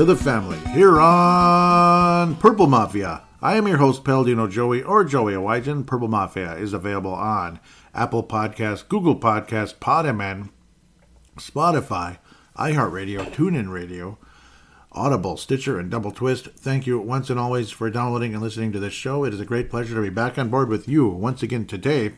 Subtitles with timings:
[0.00, 3.22] to the family here on Purple Mafia.
[3.42, 5.84] I am your host, Paladino Joey, or Joey Owajan.
[5.84, 7.60] Purple Mafia is available on
[7.92, 10.48] Apple Podcasts, Google Podcasts, Podman,
[11.36, 12.16] Spotify,
[12.56, 14.16] iHeartRadio, TuneIn Radio,
[14.92, 16.46] Audible, Stitcher, and Double Twist.
[16.56, 19.24] Thank you once and always for downloading and listening to this show.
[19.24, 22.12] It is a great pleasure to be back on board with you once again today.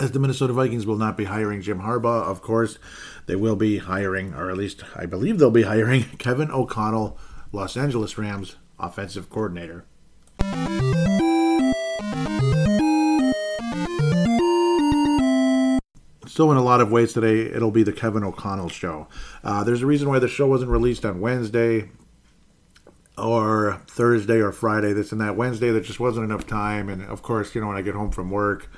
[0.00, 2.78] As the Minnesota Vikings will not be hiring Jim Harbaugh, of course,
[3.26, 7.18] they will be hiring, or at least I believe they'll be hiring, Kevin O'Connell,
[7.52, 9.84] Los Angeles Rams offensive coordinator.
[16.26, 19.06] So, in a lot of ways today, it'll be the Kevin O'Connell show.
[19.44, 21.90] Uh, there's a reason why the show wasn't released on Wednesday
[23.16, 25.36] or Thursday or Friday, this and that.
[25.36, 26.88] Wednesday, there just wasn't enough time.
[26.88, 28.68] And of course, you know, when I get home from work,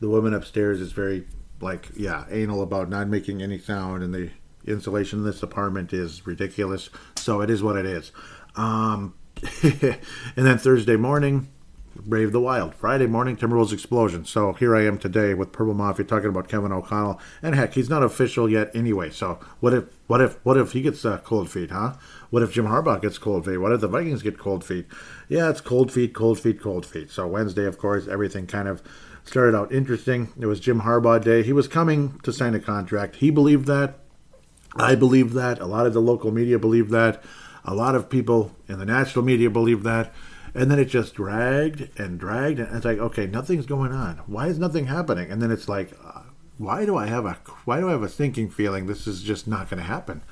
[0.00, 1.26] the woman upstairs is very,
[1.60, 4.02] like, yeah, anal about not making any sound.
[4.02, 4.30] And the
[4.66, 6.90] insulation in this apartment is ridiculous.
[7.16, 8.12] So, it is what it is.
[8.56, 9.14] Um,
[9.62, 9.96] and
[10.36, 11.48] then Thursday morning,
[11.96, 12.74] Brave the Wild.
[12.74, 14.24] Friday morning, Timberwolves explosion.
[14.24, 17.20] So here I am today with Purple Mafia talking about Kevin O'Connell.
[17.42, 19.10] And heck, he's not official yet anyway.
[19.10, 21.94] So what if what if what if he gets uh, cold feet, huh?
[22.30, 23.58] What if Jim Harbaugh gets cold feet?
[23.58, 24.86] What if the Vikings get cold feet?
[25.28, 27.10] Yeah, it's cold feet, cold feet, cold feet.
[27.10, 28.82] So Wednesday, of course, everything kind of
[29.24, 30.32] started out interesting.
[30.38, 31.42] It was Jim Harbaugh day.
[31.42, 33.16] He was coming to sign a contract.
[33.16, 33.98] He believed that.
[34.76, 35.60] I believed that.
[35.60, 37.22] A lot of the local media believed that.
[37.64, 40.12] A lot of people in the national media believed that.
[40.54, 44.16] And then it just dragged and dragged, and it's like, okay, nothing's going on.
[44.26, 45.30] Why is nothing happening?
[45.30, 46.22] And then it's like, uh,
[46.58, 49.46] why do I have a why do I have a thinking feeling this is just
[49.46, 50.22] not going to happen?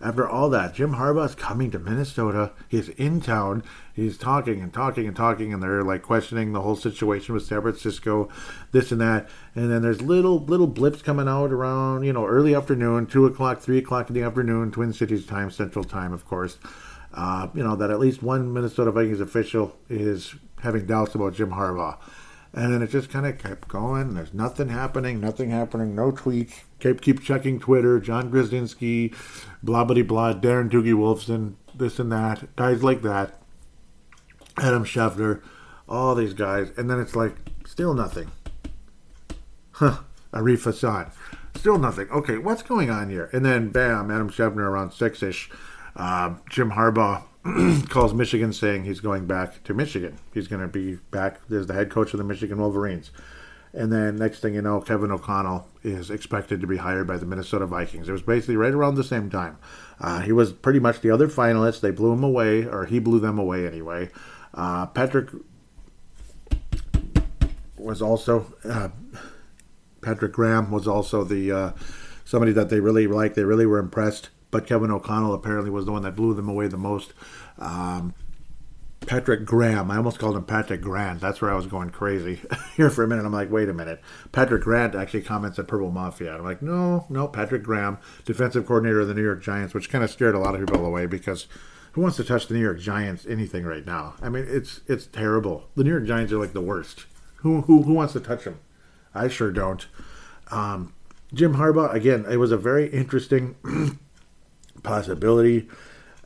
[0.00, 2.52] After all that, Jim Harbaugh's coming to Minnesota.
[2.68, 3.64] He's in town.
[3.94, 7.62] He's talking and talking and talking, and they're like questioning the whole situation with San
[7.62, 8.28] Francisco,
[8.72, 9.28] this and that.
[9.54, 13.60] And then there's little little blips coming out around, you know, early afternoon, two o'clock,
[13.60, 16.58] three o'clock in the afternoon, Twin Cities time, Central Time, of course
[17.14, 21.50] uh, you know, that at least one Minnesota Vikings official is having doubts about Jim
[21.50, 21.96] Harbaugh.
[22.52, 24.14] And then it just kind of kept going.
[24.14, 26.62] There's nothing happening, nothing happening, no tweets.
[26.78, 27.98] Keep, keep checking Twitter.
[27.98, 29.14] John Grudzinski,
[29.62, 32.54] blah, blah, blah, Darren Doogie Wolfson, this and that.
[32.54, 33.40] Guys like that.
[34.58, 35.42] Adam Schefter,
[35.88, 36.70] all these guys.
[36.76, 38.30] And then it's like, still nothing.
[39.72, 39.98] Huh.
[40.32, 41.10] Arif Hasan.
[41.54, 42.08] Still nothing.
[42.10, 43.30] Okay, what's going on here?
[43.32, 45.50] And then, bam, Adam Schefter around six ish
[45.96, 47.22] uh, Jim Harbaugh
[47.88, 50.18] calls Michigan saying he's going back to Michigan.
[50.32, 53.10] He's going to be back as the head coach of the Michigan Wolverines.
[53.72, 57.26] And then next thing you know, Kevin O'Connell is expected to be hired by the
[57.26, 58.08] Minnesota Vikings.
[58.08, 59.58] It was basically right around the same time.
[60.00, 61.80] Uh, he was pretty much the other finalist.
[61.80, 64.10] They blew him away, or he blew them away anyway.
[64.54, 65.30] Uh, Patrick
[67.76, 68.88] was also uh,
[70.00, 71.72] Patrick Graham was also the uh,
[72.24, 73.34] somebody that they really liked.
[73.34, 76.68] They really were impressed but Kevin O'Connell apparently was the one that blew them away
[76.68, 77.12] the most.
[77.58, 78.14] Um,
[79.00, 79.90] Patrick Graham.
[79.90, 81.20] I almost called him Patrick Grant.
[81.20, 82.40] That's where I was going crazy
[82.76, 83.24] here for a minute.
[83.24, 84.00] I'm like, wait a minute.
[84.30, 86.36] Patrick Grant actually comments at Purple Mafia.
[86.36, 90.04] I'm like, no, no, Patrick Graham, defensive coordinator of the New York Giants, which kind
[90.04, 91.48] of scared a lot of people away because
[91.94, 94.14] who wants to touch the New York Giants anything right now?
[94.20, 95.68] I mean, it's it's terrible.
[95.76, 97.06] The New York Giants are like the worst.
[97.36, 98.58] Who who who wants to touch them?
[99.14, 99.86] I sure don't.
[100.50, 100.92] Um,
[101.32, 102.26] Jim Harbaugh again.
[102.28, 103.54] It was a very interesting
[104.82, 105.68] possibility,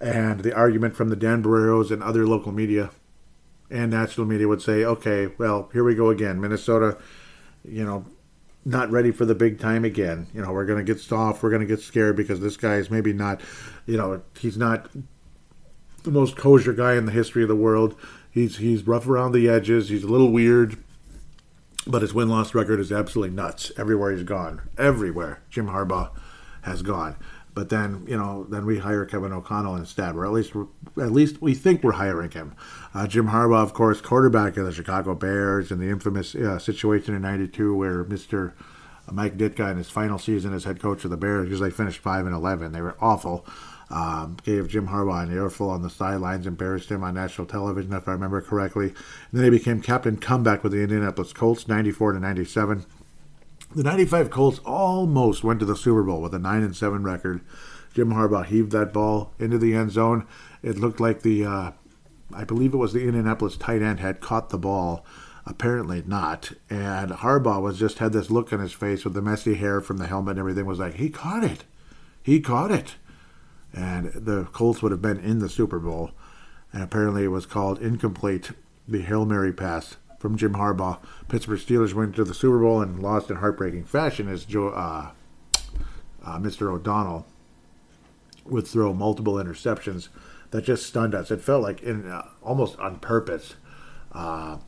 [0.01, 2.91] and the argument from the Dan Barreiros and other local media
[3.71, 6.41] and national media would say, okay, well, here we go again.
[6.41, 6.97] Minnesota,
[7.63, 8.07] you know,
[8.65, 10.29] not ready for the big time again.
[10.33, 11.43] You know, we're going to get soft.
[11.43, 13.43] We're going to get scared because this guy is maybe not,
[13.85, 14.89] you know, he's not
[16.09, 17.95] the most kosher guy in the history of the world.
[18.31, 19.89] He's he's rough around the edges.
[19.89, 20.77] He's a little weird,
[21.87, 23.73] but his win loss record is absolutely nuts.
[23.77, 26.11] Everywhere he's gone, everywhere Jim Harbaugh
[26.63, 27.17] has gone.
[27.55, 30.53] But then, you know, then we hire Kevin O'Connell instead, or at least,
[30.97, 32.55] at least we think we're hiring him.
[32.95, 37.17] Uh, Jim Harbaugh, of course, quarterback of the Chicago Bears, and the infamous uh, situation
[37.17, 38.55] in '92 where Mister
[39.11, 41.99] Mike Ditka in his final season as head coach of the Bears, because they finished
[41.99, 43.45] five and eleven, they were awful.
[43.91, 48.07] Um, gave Jim Harbaugh an earful on the sidelines, embarrassed him on national television, if
[48.07, 48.89] I remember correctly.
[48.89, 48.95] And
[49.33, 52.85] then he became captain comeback with the Indianapolis Colts, 94 to 97.
[53.75, 57.41] The 95 Colts almost went to the Super Bowl with a 9 and 7 record.
[57.95, 60.27] Jim Harbaugh heaved that ball into the end zone.
[60.63, 61.71] It looked like the, uh,
[62.33, 65.05] I believe it was the Indianapolis tight end had caught the ball.
[65.47, 66.53] Apparently not.
[66.69, 69.97] And Harbaugh was just had this look on his face with the messy hair from
[69.97, 70.67] the helmet and everything.
[70.67, 71.65] Was like he caught it,
[72.23, 72.97] he caught it,
[73.79, 76.11] and the Colts would have been in the Super Bowl.
[76.73, 78.51] And apparently it was called incomplete.
[78.89, 80.99] The hail mary pass from Jim Harbaugh.
[81.29, 85.11] Pittsburgh Steelers went to the Super Bowl and lost in heartbreaking fashion as Joe, uh,
[86.25, 86.73] uh, Mr.
[86.73, 87.25] O'Donnell
[88.45, 90.09] would throw multiple interceptions
[90.51, 91.31] that just stunned us.
[91.31, 93.55] It felt like in uh, almost on purpose.
[94.11, 94.59] Uh,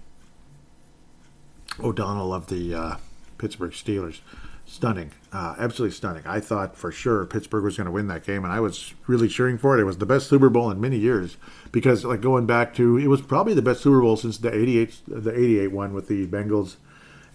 [1.82, 2.96] O'Donnell of the uh,
[3.38, 4.20] Pittsburgh Steelers,
[4.70, 6.22] stunning, uh, absolutely stunning.
[6.24, 9.28] I thought for sure Pittsburgh was going to win that game, and I was really
[9.28, 9.80] cheering for it.
[9.80, 11.36] It was the best Super Bowl in many years
[11.72, 15.00] because, like going back to, it was probably the best Super Bowl since the '88,
[15.08, 16.76] the '88 one with the Bengals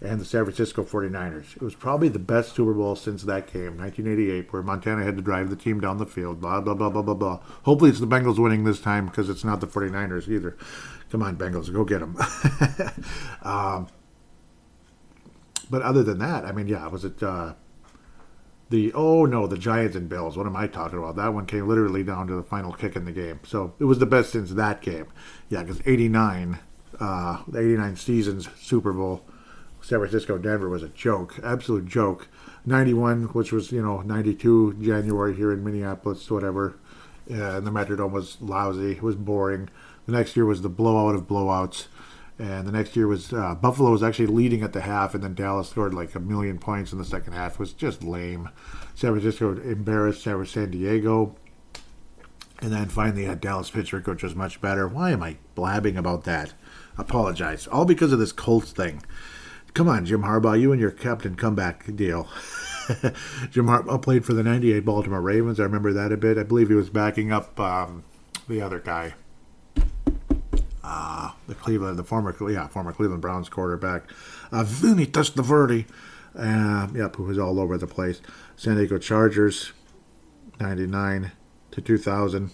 [0.02, 1.56] and the San Francisco 49ers.
[1.56, 5.22] It was probably the best Super Bowl since that game, 1988, where Montana had to
[5.22, 7.40] drive the team down the field, blah, blah, blah, blah, blah, blah.
[7.64, 10.58] Hopefully it's the Bengals winning this time because it's not the 49ers either.
[11.10, 12.18] Come on, Bengals, go get them.
[13.42, 13.88] um,
[15.70, 17.54] but other than that, I mean, yeah, was it uh,
[18.70, 20.38] the, oh no, the Giants and Bills.
[20.38, 21.16] What am I talking about?
[21.16, 23.40] That one came literally down to the final kick in the game.
[23.44, 25.08] So it was the best since that game.
[25.50, 26.60] Yeah, because 89,
[27.00, 29.24] uh, the 89 seasons Super Bowl
[29.86, 32.28] San Francisco Denver was a joke, absolute joke.
[32.66, 36.76] 91, which was, you know, 92 January here in Minneapolis, whatever.
[37.30, 39.70] And the Metrodome was lousy, it was boring.
[40.08, 41.86] The next year was the blowout of blowouts.
[42.38, 45.36] And the next year was uh, Buffalo was actually leading at the half, and then
[45.36, 47.54] Dallas scored like a million points in the second half.
[47.54, 48.50] It was just lame.
[48.94, 51.36] San Francisco embarrassed San Diego.
[52.60, 54.88] And then finally had Dallas Pittsburgh, which was much better.
[54.88, 56.54] Why am I blabbing about that?
[56.98, 57.68] Apologize.
[57.68, 59.04] All because of this Colts thing.
[59.74, 62.30] Come on, Jim Harbaugh, you and your captain comeback deal.
[63.52, 65.60] Jim Harbaugh played for the 98 Baltimore Ravens.
[65.60, 66.38] I remember that a bit.
[66.38, 68.06] I believe he was backing up um,
[68.48, 69.16] the other guy.
[70.88, 74.04] Uh, the Cleveland, the former, yeah, former Cleveland Browns quarterback,
[74.52, 75.86] uh, Vinny Testaverde.
[76.38, 78.22] Uh, yep, who was all over the place.
[78.58, 79.72] San Diego Chargers,
[80.60, 81.32] 99
[81.72, 82.52] to 2000.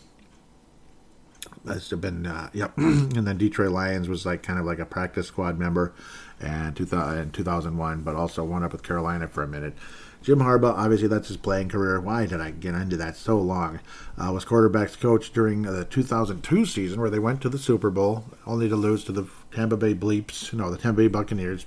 [1.66, 2.74] That's been, uh, yep.
[2.78, 5.94] and then Detroit Lions was like kind of like a practice squad member
[6.42, 9.74] and 2000, 2001, but also one up with Carolina for a minute.
[10.22, 12.00] Jim Harbaugh, obviously, that's his playing career.
[12.00, 13.80] Why did I get into that so long?
[14.18, 18.26] Uh, was quarterbacks coach during the 2002 season, where they went to the Super Bowl,
[18.46, 21.66] only to lose to the Tampa Bay Bleeps, no, the Tampa Bay Buccaneers.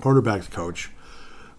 [0.00, 0.90] Quarterbacks coach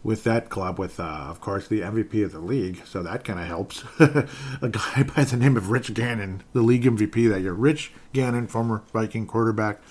[0.01, 3.39] with that club, with, uh, of course, the MVP of the league, so that kind
[3.39, 3.83] of helps.
[3.99, 7.53] a guy by the name of Rich Gannon, the league MVP that year.
[7.53, 9.81] Rich Gannon, former Viking quarterback,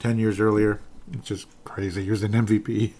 [0.00, 0.80] 10 years earlier
[1.12, 2.04] it's just crazy.
[2.04, 2.92] He was an MVP,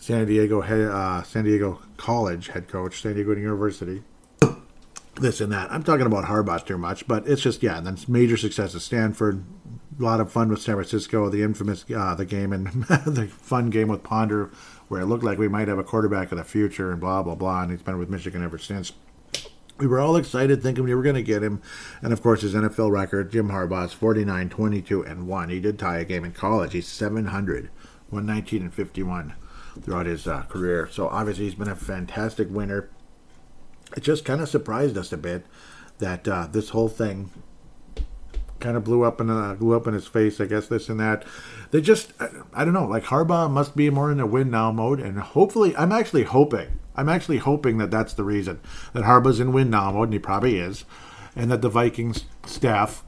[0.00, 4.02] San Diego uh, San Diego College head coach, San Diego University.
[5.16, 5.70] This and that.
[5.70, 7.78] I'm talking about Harbaugh too much, but it's just yeah.
[7.78, 9.44] And then major success at Stanford.
[9.98, 11.28] A lot of fun with San Francisco.
[11.28, 12.66] The infamous uh, the game and
[13.06, 14.50] the fun game with Ponder,
[14.88, 17.36] where it looked like we might have a quarterback of the future and blah blah
[17.36, 17.62] blah.
[17.62, 18.92] And he's been with Michigan ever since
[19.78, 21.60] we were all excited thinking we were going to get him.
[22.00, 25.48] And of course, his NFL record, Jim Harbaugh's 49, 22, and 1.
[25.48, 26.72] He did tie a game in college.
[26.72, 27.70] He's 700,
[28.10, 29.34] 119 and 51
[29.82, 30.88] throughout his uh, career.
[30.90, 32.88] So obviously, he's been a fantastic winner.
[33.96, 35.44] It just kind of surprised us a bit
[35.98, 37.30] that uh, this whole thing
[38.60, 40.40] kind of blew up in uh, blew up in his face.
[40.40, 41.24] I guess this and that.
[41.70, 42.86] They just I, I don't know.
[42.86, 46.80] Like Harbaugh must be more in a win now mode, and hopefully, I'm actually hoping
[46.96, 48.60] I'm actually hoping that that's the reason
[48.92, 50.84] that Harbaugh's in win now mode, and he probably is,
[51.34, 53.04] and that the Vikings staff,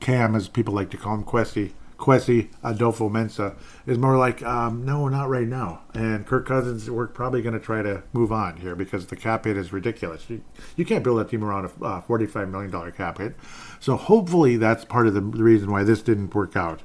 [0.00, 3.54] Cam, as people like to call him, Kwesi, Kwesi Adofo-Mensah,
[3.86, 5.82] is more like, um, no, not right now.
[5.94, 9.44] And Kirk Cousins, we're probably going to try to move on here because the cap
[9.44, 10.28] hit is ridiculous.
[10.28, 10.42] You,
[10.76, 13.36] you can't build a team around a uh, $45 million cap hit.
[13.78, 16.82] So hopefully that's part of the reason why this didn't work out.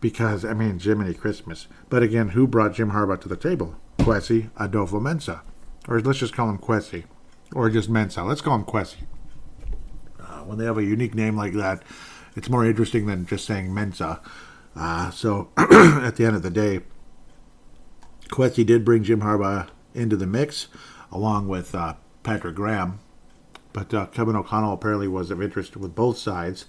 [0.00, 1.66] Because, I mean, Jiminy Christmas.
[1.88, 3.76] But again, who brought Jim Harbaugh to the table?
[3.98, 5.40] Kwesi Adofo-Mensah
[5.88, 7.04] or let's just call him Kwesi,
[7.52, 8.26] or just Mensah.
[8.26, 9.04] Let's call him Kwesi.
[10.20, 11.82] Uh, when they have a unique name like that,
[12.36, 14.20] it's more interesting than just saying Mensah.
[14.76, 16.80] Uh, so at the end of the day,
[18.28, 20.68] Kwesi did bring Jim Harbaugh into the mix,
[21.12, 22.98] along with uh, Patrick Graham.
[23.72, 26.66] But uh, Kevin O'Connell apparently was of interest with both sides.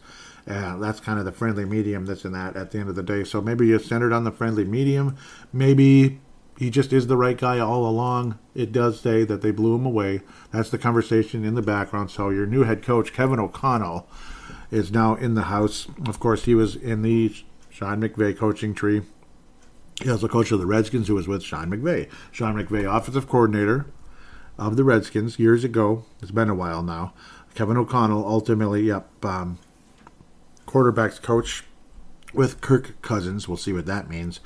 [0.48, 3.03] Uh, that's kind of the friendly medium, this and that, at the end of the
[3.03, 3.24] day.
[3.24, 5.17] So maybe you're centered on the friendly medium.
[5.51, 6.19] Maybe
[6.57, 8.39] he just is the right guy all along.
[8.53, 10.21] It does say that they blew him away.
[10.51, 12.12] That's the conversation in the background.
[12.12, 14.07] So your new head coach, Kevin O'Connell,
[14.71, 15.88] is now in the house.
[16.07, 17.35] Of course, he was in the
[17.69, 19.01] Sean McVay coaching tree.
[20.01, 22.09] He was the coach of the Redskins, who was with Sean McVay.
[22.31, 23.85] Sean McVay, offensive coordinator
[24.57, 26.05] of the Redskins years ago.
[26.21, 27.13] It's been a while now.
[27.53, 29.59] Kevin O'Connell, ultimately, yep, um,
[30.67, 31.63] quarterbacks coach
[32.33, 33.47] with Kirk Cousins.
[33.47, 34.39] We'll see what that means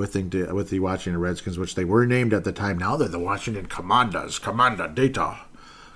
[0.00, 2.78] with the with the Washington Redskins, which they were named at the time.
[2.78, 5.40] Now they're the Washington Commanders, Commander Data,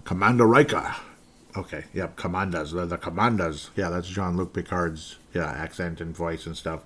[0.04, 0.94] Commander Riker.
[1.56, 2.73] Okay, yep, Commanders.
[2.73, 3.70] They're the Commanders.
[3.75, 6.82] Yeah, that's Jean-Luc Picard's yeah accent and voice and stuff.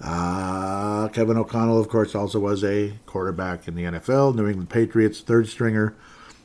[0.00, 5.20] Uh, Kevin O'Connell, of course, also was a quarterback in the NFL, New England Patriots,
[5.22, 5.94] third stringer.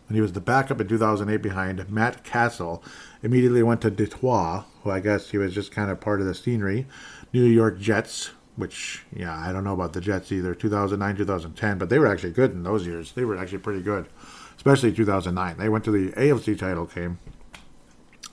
[0.07, 2.81] and he was the backup in 2008 behind Matt Cassel.
[3.21, 6.33] Immediately went to Detroit, who I guess he was just kind of part of the
[6.33, 6.87] scenery.
[7.33, 11.89] New York Jets, which, yeah, I don't know about the Jets either, 2009, 2010, but
[11.89, 13.11] they were actually good in those years.
[13.11, 14.07] They were actually pretty good,
[14.55, 15.57] especially 2009.
[15.57, 17.19] They went to the AFC title game.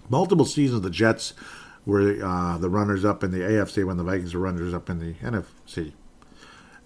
[0.09, 1.33] Multiple seasons, the Jets
[1.87, 4.99] were uh, the runners up in the AFC when the Vikings were runners up in
[4.99, 5.93] the NFC.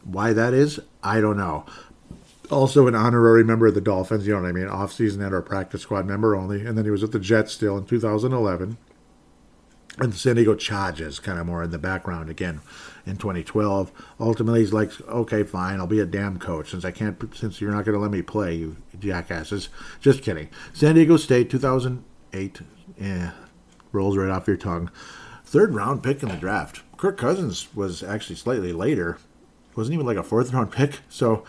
[0.05, 1.64] Why that is, I don't know
[2.50, 5.43] also an honorary member of the Dolphins, you know what I mean, off-season and or
[5.43, 6.64] practice squad member only.
[6.64, 8.76] And then he was at the Jets still in 2011.
[9.99, 12.61] And the San Diego Chargers, kind of more in the background again
[13.06, 13.92] in 2012.
[14.18, 17.70] Ultimately, he's like, okay, fine, I'll be a damn coach since I can't, since you're
[17.70, 19.68] not going to let me play, you jackasses.
[20.00, 20.49] Just kidding.
[20.73, 22.61] San Diego State, 2008.
[22.99, 23.32] Yeah,
[23.92, 24.90] rolls right off your tongue.
[25.44, 26.82] Third round pick in the draft.
[26.96, 29.18] Kirk Cousins was actually slightly later.
[29.76, 31.00] Wasn't even like a fourth round pick.
[31.08, 31.44] So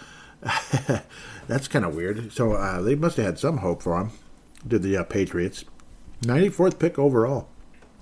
[1.47, 2.31] That's kind of weird.
[2.31, 4.12] So uh, they must have had some hope for him.
[4.67, 5.65] Did the uh, Patriots?
[6.21, 7.47] 94th pick overall.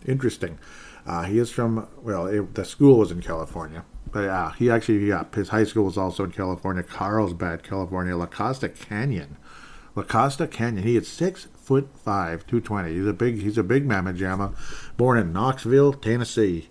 [0.05, 0.60] Interesting.
[1.05, 5.05] Uh, he is from well, it, the school was in California, but uh, he actually
[5.07, 9.38] yeah, his high school was also in California, Carlsbad, California, La Costa Canyon,
[9.95, 10.83] La Costa Canyon.
[10.86, 12.93] He is six foot five, two twenty.
[12.93, 14.55] He's a big he's a big mamma jamma.
[14.95, 16.69] Born in Knoxville, Tennessee.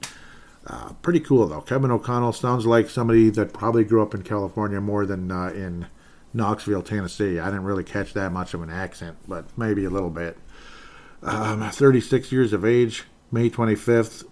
[0.66, 1.60] Uh, pretty cool though.
[1.60, 5.86] Kevin O'Connell sounds like somebody that probably grew up in California more than uh, in
[6.32, 7.38] Knoxville, Tennessee.
[7.38, 10.38] I didn't really catch that much of an accent, but maybe a little bit.
[11.22, 14.24] Um, 36 years of age, May 25th.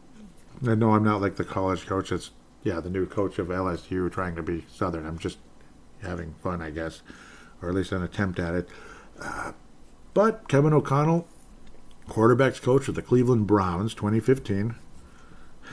[0.69, 2.13] I know I'm not like the college coach.
[2.13, 2.31] It's
[2.63, 5.07] yeah, the new coach of LSU trying to be Southern.
[5.07, 5.39] I'm just
[6.03, 7.01] having fun, I guess,
[7.63, 8.69] or at least an attempt at it.
[9.19, 9.53] Uh,
[10.13, 11.27] but Kevin O'Connell,
[12.09, 14.75] quarterbacks coach of the Cleveland Browns, 2015.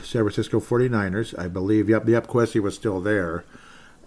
[0.04, 1.38] San Francisco 49ers.
[1.38, 3.44] I believe, yep, yep, Kwesi was still there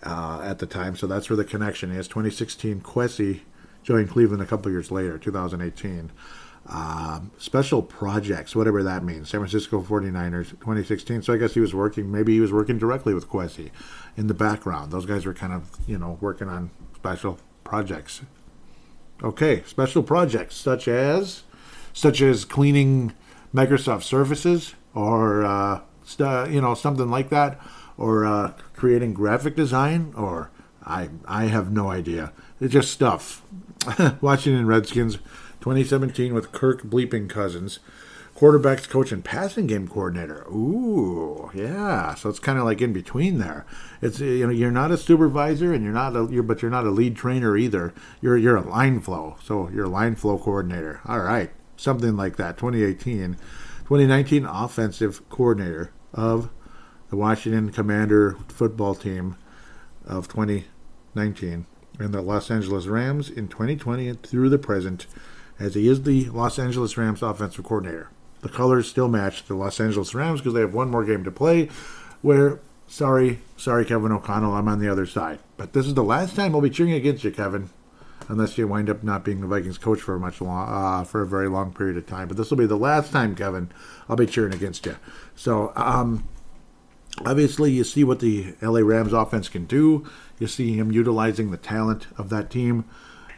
[0.03, 2.09] uh, at the time, so that's where the connection is.
[2.09, 3.41] 2016, Kwesi
[3.83, 6.11] joined Cleveland a couple years later, 2018.
[6.67, 9.29] Um, special projects, whatever that means.
[9.29, 11.23] San Francisco 49ers, 2016.
[11.23, 13.71] So I guess he was working, maybe he was working directly with Kwesi
[14.17, 14.93] in the background.
[14.93, 18.21] Those guys were kind of, you know, working on special projects.
[19.23, 21.43] Okay, special projects such as,
[21.93, 23.15] such as cleaning
[23.55, 27.61] Microsoft Surfaces, or uh, st- you know something like that,
[27.97, 30.51] or uh, creating graphic design, or
[30.85, 32.33] I I have no idea.
[32.61, 33.43] It's just stuff.
[34.21, 35.19] Washington Redskins,
[35.61, 37.79] 2017 with Kirk bleeping Cousins,
[38.37, 40.47] quarterbacks coach and passing game coordinator.
[40.49, 42.15] Ooh, yeah.
[42.15, 43.67] So it's kind of like in between there.
[44.01, 46.87] It's you know you're not a supervisor and you're not a you're, but you're not
[46.87, 47.93] a lead trainer either.
[48.21, 49.37] You're you're a line flow.
[49.43, 51.01] So you're a line flow coordinator.
[51.07, 52.57] All right, something like that.
[52.57, 53.37] 2018.
[53.91, 56.49] 2019 offensive coordinator of
[57.09, 59.37] the Washington Commander football team
[60.07, 61.67] of 2019
[61.99, 65.07] and the Los Angeles Rams in 2020 through the present,
[65.61, 68.09] as he is the Los Angeles Rams offensive coordinator.
[68.41, 71.31] The colors still match the Los Angeles Rams because they have one more game to
[71.31, 71.69] play.
[72.23, 75.39] Where, sorry, sorry, Kevin O'Connell, I'm on the other side.
[75.57, 77.71] But this is the last time I'll be cheering against you, Kevin
[78.31, 81.27] unless you wind up not being the Vikings coach for much long, uh, for a
[81.27, 82.29] very long period of time.
[82.29, 83.73] But this will be the last time, Kevin,
[84.09, 84.97] I'll be cheering against you.
[85.35, 86.29] So, um,
[87.27, 90.09] obviously, you see what the LA Rams offense can do.
[90.39, 92.85] You see him utilizing the talent of that team,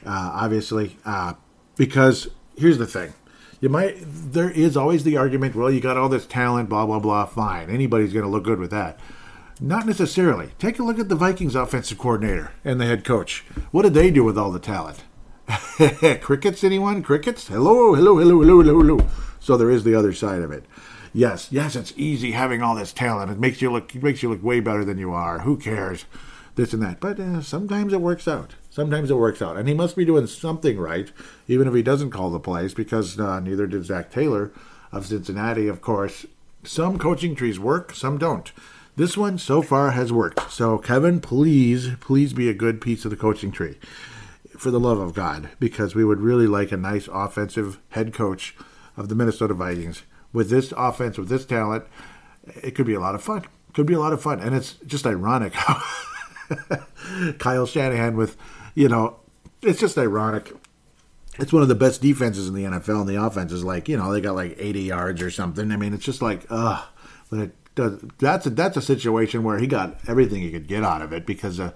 [0.05, 1.35] uh, obviously, uh,
[1.83, 3.13] because here's the thing.
[3.61, 7.01] You might there is always the argument, well, you got all this talent, blah blah
[7.01, 7.27] blah.
[7.27, 9.01] Fine, anybody's going to look good with that.
[9.61, 10.51] Not necessarily.
[10.61, 13.41] Take a look at the Vikings offensive coordinator and the head coach.
[13.73, 15.03] What did they do with all the talent?
[16.21, 17.03] Crickets, anyone?
[17.03, 17.49] Crickets?
[17.49, 19.09] Hello, hello, hello, hello, hello, hello.
[19.41, 20.63] So there is the other side of it.
[21.13, 23.33] Yes, yes, it's easy having all this talent.
[23.33, 25.41] It makes you look it makes you look way better than you are.
[25.41, 26.05] Who cares?
[26.55, 27.01] This and that.
[27.01, 28.55] But uh, sometimes it works out.
[28.71, 29.57] Sometimes it works out.
[29.57, 31.11] And he must be doing something right,
[31.49, 34.53] even if he doesn't call the plays, because uh, neither did Zac Taylor
[34.91, 36.27] of Cincinnati, of course.
[36.65, 38.53] Some coaching trees work, some don't.
[38.95, 40.53] This one so far has worked.
[40.53, 43.79] So, Kevin, please, please be a good piece of the coaching tree
[44.59, 48.55] for the love of God, because we would really like a nice offensive head coach
[48.97, 51.85] of the Minnesota Vikings with this offense, with this talent.
[52.63, 53.45] It could be a lot of fun.
[53.73, 54.41] Could be a lot of fun.
[54.41, 55.83] And it's just ironic how
[57.39, 58.37] Kyle Shanahan with,
[58.75, 59.17] you know,
[59.63, 60.53] it's just ironic.
[61.39, 63.97] It's one of the best defenses in the NFL, and the offense is like, you
[63.97, 65.73] know, they got like 80 yards or something.
[65.73, 66.85] I mean, it's just like, ugh.
[67.31, 70.85] But it does, that's a, that's a situation where he got everything he could get
[70.85, 71.73] out of it because uh,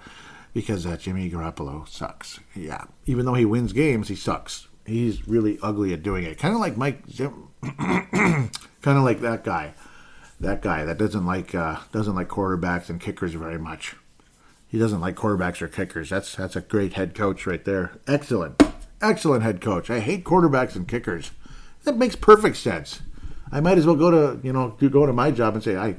[0.53, 2.41] because uh, Jimmy Garoppolo sucks.
[2.55, 4.69] Yeah, even though he wins games, he sucks.
[4.85, 6.39] He's really ugly at doing it.
[6.39, 7.03] Kind of like Mike,
[7.79, 8.51] kind
[8.85, 9.75] of like that guy,
[10.41, 13.97] that guy that doesn't like uh, doesn't like quarterbacks and kickers very much.
[14.77, 16.11] He doesn't like quarterbacks or kickers.
[16.11, 17.93] That's that's a great head coach right there.
[18.07, 18.63] Excellent,
[19.01, 19.89] Excellent head coach.
[19.89, 21.31] I hate quarterbacks and kickers.
[21.85, 23.01] That makes perfect sense.
[23.51, 25.97] I might as well go to you know go to my job and say I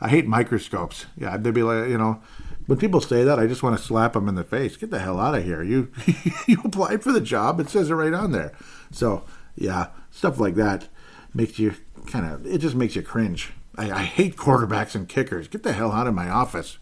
[0.00, 1.06] I hate microscopes.
[1.16, 2.20] Yeah, they'd be like you know
[2.66, 4.76] when people say that, I just want to slap them in the face.
[4.76, 5.62] Get the hell out of here.
[5.62, 5.92] You
[6.48, 7.60] you applied for the job.
[7.60, 8.50] It says it right on there.
[8.90, 9.22] So
[9.54, 10.88] yeah, stuff like that
[11.32, 11.76] makes you
[12.08, 13.52] kind of it just makes you cringe.
[13.78, 15.46] I, I, hate quarterbacks and kickers.
[15.46, 16.78] Get the hell out of my office.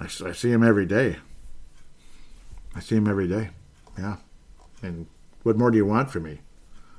[0.00, 1.16] I, I see him every day.
[2.74, 3.50] I see him every day.
[3.98, 4.16] Yeah.
[4.82, 5.06] And
[5.42, 6.40] what more do you want from me?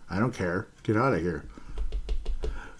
[0.09, 0.67] I don't care.
[0.83, 1.45] Get out of here.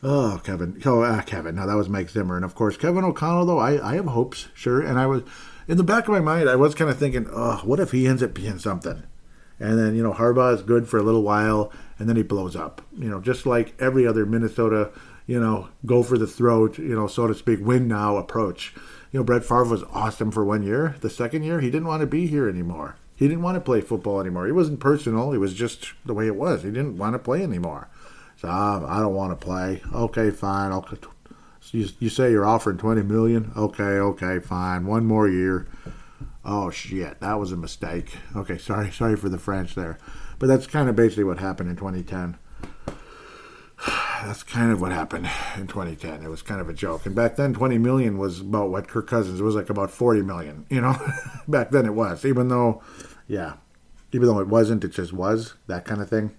[0.04, 0.82] Oh, Kevin.
[0.86, 1.56] Oh, ah, Kevin.
[1.56, 2.36] Now that was Mike Zimmer.
[2.36, 4.82] And of course, Kevin O'Connell, though, I, I have hopes, sure.
[4.82, 5.24] And I was,
[5.68, 8.08] in the back of my mind, I was kind of thinking, oh, what if he
[8.08, 9.04] ends up being something?
[9.60, 12.56] And then, you know, Harbaugh is good for a little while, and then he blows
[12.56, 12.82] up.
[12.98, 14.90] You know, just like every other Minnesota,
[15.28, 18.74] you know, go for the throat, you know, so to speak, win now approach.
[19.12, 20.96] You know, Brett Favre was awesome for one year.
[21.02, 22.96] The second year, he didn't want to be here anymore.
[23.16, 24.48] He didn't want to play football anymore.
[24.48, 25.32] It wasn't personal.
[25.34, 26.64] It was just the way it was.
[26.64, 27.88] He didn't want to play anymore.
[28.38, 29.82] So uh, I don't want to play.
[29.94, 30.72] Okay, fine.
[30.72, 30.88] I'll,
[31.72, 33.52] you, you say you're offering twenty million.
[33.56, 34.88] Okay, okay, fine.
[34.88, 35.68] One more year.
[36.44, 38.18] Oh shit, that was a mistake.
[38.36, 40.00] Okay, sorry, sorry for the French there,
[40.40, 42.38] but that's kind of basically what happened in 2010.
[43.86, 46.24] That's kind of what happened in 2010.
[46.24, 49.08] It was kind of a joke, and back then, 20 million was about what Kirk
[49.08, 50.66] Cousins was like about 40 million.
[50.70, 50.96] You know,
[51.48, 52.24] back then it was.
[52.24, 52.84] Even though,
[53.28, 53.54] yeah,
[54.12, 56.32] even though it wasn't, it just was that kind of thing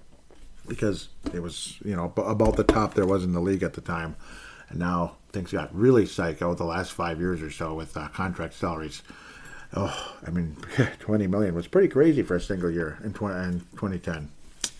[0.68, 3.80] because it was you know about the top there was in the league at the
[3.80, 4.14] time,
[4.68, 8.54] and now things got really psycho the last five years or so with uh, contract
[8.54, 9.02] salaries.
[9.74, 10.56] Oh, I mean,
[11.00, 14.30] 20 million was pretty crazy for a single year in, 20, in 2010.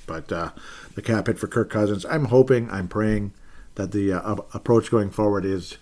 [0.06, 0.50] But uh,
[0.94, 3.32] the cap hit for Kirk Cousins, I'm hoping, I'm praying
[3.74, 5.78] that the uh, approach going forward is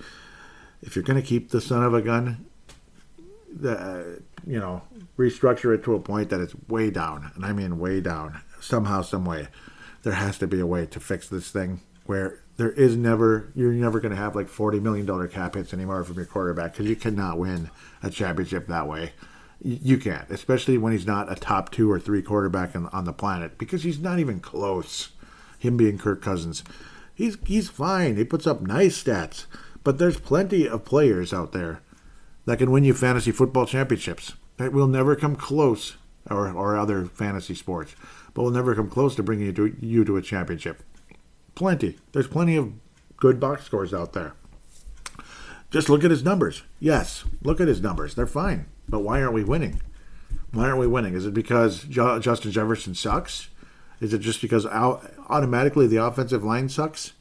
[0.83, 2.47] if you're going to keep the son of a gun,
[3.53, 4.83] the, you know,
[5.19, 9.03] restructure it to a point that it's way down, and I mean way down, somehow,
[9.03, 9.49] some way.
[10.03, 13.73] There has to be a way to fix this thing where there is never you're
[13.73, 16.87] never going to have like 40 million dollar cap hits anymore from your quarterback because
[16.87, 17.71] you cannot win
[18.03, 19.13] a championship that way
[19.63, 23.13] you can't especially when he's not a top two or three quarterback on, on the
[23.13, 25.11] planet because he's not even close
[25.59, 26.65] him being kirk cousins
[27.15, 29.47] he's he's fine he puts up nice stats
[29.85, 31.81] but there's plenty of players out there
[32.47, 35.97] that can win you fantasy football championships that will never come close
[36.29, 37.95] or, or other fantasy sports
[38.35, 40.83] but will never come close to bringing you to, you to a championship.
[41.55, 41.99] Plenty.
[42.13, 42.73] There's plenty of
[43.17, 44.35] good box scores out there.
[45.71, 46.63] Just look at his numbers.
[46.81, 48.15] Yes, look at his numbers.
[48.15, 48.67] They're fine.
[48.91, 49.81] But why aren't we winning?
[50.53, 51.15] Why aren't we winning?
[51.15, 53.49] Is it because Justin Jefferson sucks?
[54.01, 57.13] Is it just because automatically the offensive line sucks?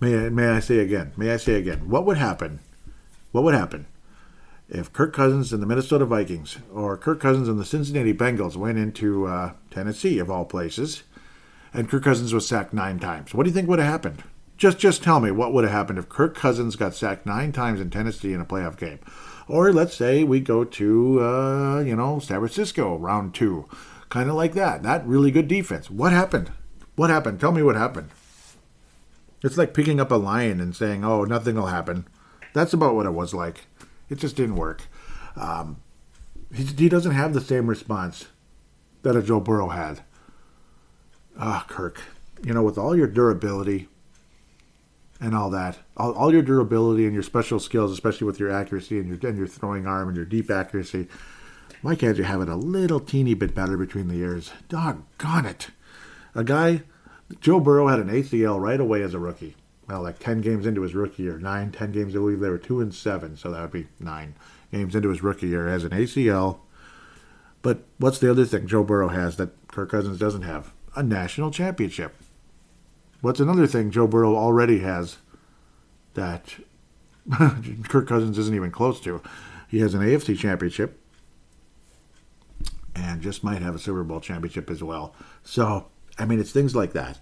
[0.00, 1.12] May I, may I say again?
[1.16, 1.88] May I say again?
[1.88, 2.60] What would happen?
[3.32, 3.86] What would happen
[4.68, 8.78] if Kirk Cousins and the Minnesota Vikings or Kirk Cousins and the Cincinnati Bengals went
[8.78, 11.02] into uh, Tennessee, of all places,
[11.72, 14.22] and Kirk Cousins was sacked nine times, what do you think would have happened?
[14.56, 17.80] Just, just tell me what would have happened if Kirk Cousins got sacked nine times
[17.80, 18.98] in Tennessee in a playoff game,
[19.48, 23.66] or let's say we go to, uh, you know, San Francisco round two,
[24.08, 24.82] kind of like that.
[24.82, 25.90] That really good defense.
[25.90, 26.52] What happened?
[26.96, 27.40] What happened?
[27.40, 28.10] Tell me what happened.
[29.42, 32.06] It's like picking up a lion and saying, "Oh, nothing will happen."
[32.54, 33.66] That's about what it was like.
[34.08, 34.82] It just didn't work.
[35.36, 35.80] Um,
[36.52, 38.26] he, he doesn't have the same response
[39.02, 40.00] that a Joe Burrow had.
[41.38, 42.00] Ah, Kirk,
[42.42, 43.88] you know, with all your durability
[45.20, 48.98] and all that, all, all your durability and your special skills, especially with your accuracy
[48.98, 51.08] and your, and your throwing arm and your deep accuracy,
[51.82, 54.52] why can't you have it a little teeny bit better between the ears?
[54.68, 55.68] Doggone it.
[56.34, 56.82] A guy,
[57.40, 59.54] Joe Burrow had an ACL right away as a rookie
[59.88, 62.58] well, like 10 games into his rookie year, nine, 10 games, I believe they were
[62.58, 64.34] 2 and 7, so that would be nine
[64.70, 66.58] games into his rookie year as an ACL.
[67.62, 70.72] But what's the other thing Joe Burrow has that Kirk Cousins doesn't have?
[70.94, 72.14] A national championship.
[73.20, 75.18] What's another thing Joe Burrow already has
[76.14, 76.54] that
[77.88, 79.22] Kirk Cousins isn't even close to?
[79.68, 81.00] He has an AFC championship
[82.94, 85.14] and just might have a Super Bowl championship as well.
[85.42, 85.86] So,
[86.18, 87.18] I mean, it's things like that.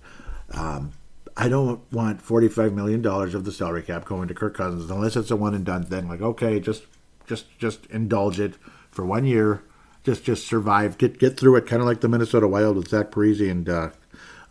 [0.53, 0.93] Um,
[1.37, 5.17] I don't want forty-five million dollars of the salary cap going to Kirk Cousins unless
[5.17, 6.09] it's a one and done thing.
[6.09, 6.85] Like, okay, just
[7.27, 8.55] just just indulge it
[8.91, 9.63] for one year.
[10.03, 11.67] Just just survive, get get through it.
[11.67, 13.91] Kind of like the Minnesota Wild with Zach Parise and uh,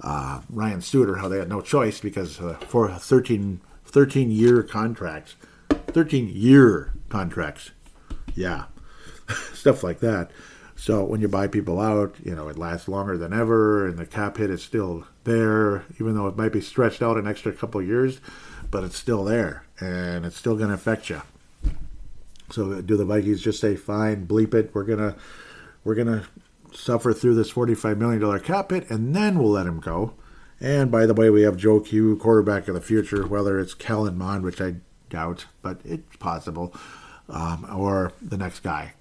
[0.02, 5.36] uh, Ryan Suter, how they had no choice because uh, for 13, 13 year contracts,
[5.96, 7.72] thirteen year contracts,
[8.36, 8.66] yeah,
[9.54, 10.30] stuff like that.
[10.76, 14.06] So when you buy people out, you know, it lasts longer than ever, and the
[14.06, 17.82] cap hit is still there, even though it might be stretched out an extra couple
[17.82, 18.20] years,
[18.70, 21.22] but it's still there, and it's still going to affect you.
[22.52, 24.72] So do the Vikings just say, "Fine, bleep it.
[24.74, 25.16] We're gonna,
[25.86, 26.28] we're gonna
[26.76, 30.14] suffer through this $45 million cap hit, and then we'll let him go.
[30.60, 34.18] And by the way, we have Joe Q, quarterback of the future, whether it's Kellen
[34.18, 34.76] Mond, which I
[35.10, 36.74] doubt, but it's possible,
[37.30, 38.94] um, or the next guy.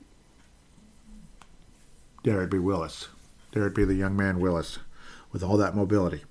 [2.24, 3.08] There be Willis.
[3.52, 4.78] There be the young man Willis
[5.30, 6.24] with all that mobility.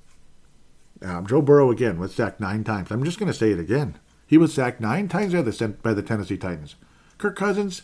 [1.02, 2.92] Um, Joe Burrow again was sacked nine times.
[2.92, 4.00] I'm just going to say it again.
[4.26, 6.76] He was sacked nine times by the, by the Tennessee Titans.
[7.18, 7.84] Kirk Cousins,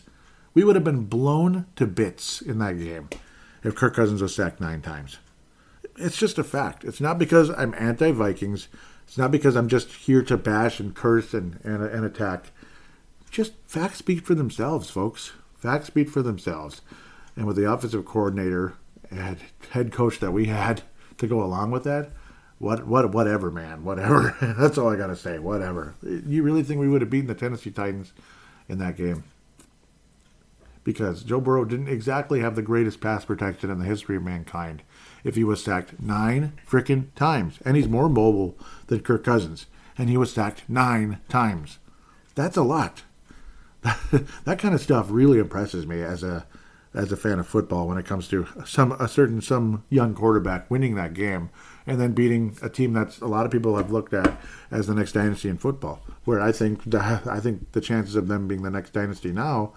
[0.54, 3.08] we would have been blown to bits in that game
[3.62, 5.18] if Kirk Cousins was sacked nine times.
[5.96, 6.84] It's just a fact.
[6.84, 8.68] It's not because I'm anti Vikings.
[9.06, 12.52] It's not because I'm just here to bash and curse and, and, and attack.
[13.30, 15.32] Just facts speak for themselves, folks.
[15.58, 16.80] Facts speak for themselves.
[17.36, 18.74] And with the offensive coordinator
[19.10, 19.38] and
[19.70, 20.82] head coach that we had
[21.18, 22.10] to go along with that,
[22.58, 24.36] what what whatever, man, whatever.
[24.58, 25.38] That's all I gotta say.
[25.38, 25.94] Whatever.
[26.02, 28.12] You really think we would have beaten the Tennessee Titans
[28.68, 29.24] in that game?
[30.82, 34.82] Because Joe Burrow didn't exactly have the greatest pass protection in the history of mankind.
[35.24, 39.66] If he was sacked nine freaking times, and he's more mobile than Kirk Cousins,
[39.98, 41.78] and he was sacked nine times,
[42.34, 43.02] that's a lot.
[44.44, 46.46] that kind of stuff really impresses me as a
[46.92, 50.68] as a fan of football when it comes to some a certain some young quarterback
[50.70, 51.48] winning that game
[51.86, 54.40] and then beating a team that a lot of people have looked at
[54.70, 56.00] as the next dynasty in football.
[56.24, 59.72] Where I think I think the chances of them being the next dynasty now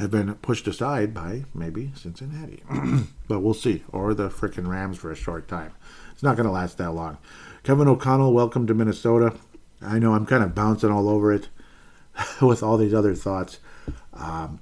[0.00, 2.62] have been pushed aside by maybe Cincinnati,
[3.28, 5.72] but we'll see, or the frickin' Rams for a short time.
[6.12, 7.18] It's not going to last that long.
[7.62, 9.34] Kevin O'Connell, welcome to Minnesota.
[9.82, 11.48] I know I'm kind of bouncing all over it
[12.42, 13.58] with all these other thoughts.
[14.14, 14.60] Um,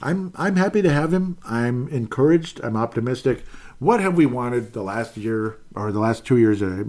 [0.00, 1.38] I'm I'm happy to have him.
[1.44, 2.60] I'm encouraged.
[2.62, 3.44] I'm optimistic.
[3.78, 6.62] What have we wanted the last year or the last two years?
[6.62, 6.84] Uh,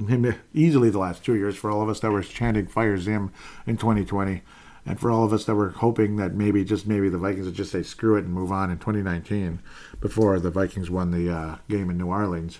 [0.54, 3.32] easily the last two years for all of us that were chanting "Fire Zim"
[3.66, 4.42] in 2020,
[4.86, 7.56] and for all of us that were hoping that maybe just maybe the Vikings would
[7.56, 9.62] just say screw it and move on in 2019
[10.00, 12.60] before the Vikings won the uh, game in New Orleans.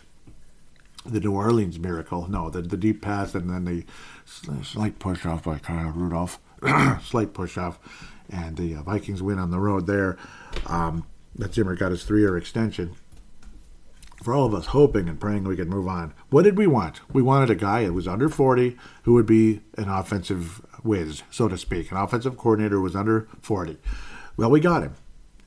[1.06, 2.28] The New Orleans miracle.
[2.30, 3.86] No, the the deep pass and then the
[4.64, 6.40] slight push off by Kyle Rudolph.
[7.02, 7.80] slight push off
[8.30, 10.18] and the uh, Vikings win on the road there.
[10.66, 11.06] Um,
[11.36, 12.96] that Zimmer got his three-year extension.
[14.24, 17.00] For all of us hoping and praying we could move on, what did we want?
[17.14, 21.48] We wanted a guy who was under 40 who would be an offensive whiz, so
[21.48, 21.92] to speak.
[21.92, 23.78] An offensive coordinator was under 40.
[24.38, 24.96] Well, we got him.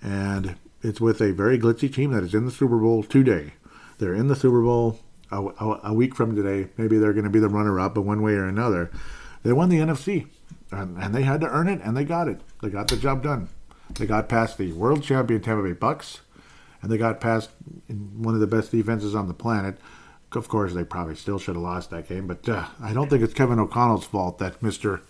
[0.03, 3.55] And it's with a very glitzy team that is in the Super Bowl today.
[3.99, 4.99] They're in the Super Bowl
[5.31, 6.71] a, a, a week from today.
[6.77, 8.91] Maybe they're going to be the runner up, but one way or another.
[9.43, 10.27] They won the NFC
[10.73, 12.41] and, and they had to earn it, and they got it.
[12.63, 13.49] They got the job done.
[13.95, 16.21] They got past the world champion Tampa Bay Bucks,
[16.81, 17.51] and they got past
[17.89, 19.77] one of the best defenses on the planet.
[20.33, 23.23] Of course, they probably still should have lost that game, but uh, I don't think
[23.23, 25.03] it's Kevin O'Connell's fault that Mister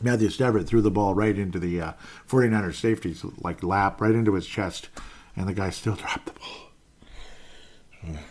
[0.00, 1.92] Matthew Stafford threw the ball right into the uh,
[2.28, 4.88] 49ers safety's like lap, right into his chest,
[5.36, 6.64] and the guy still dropped the ball.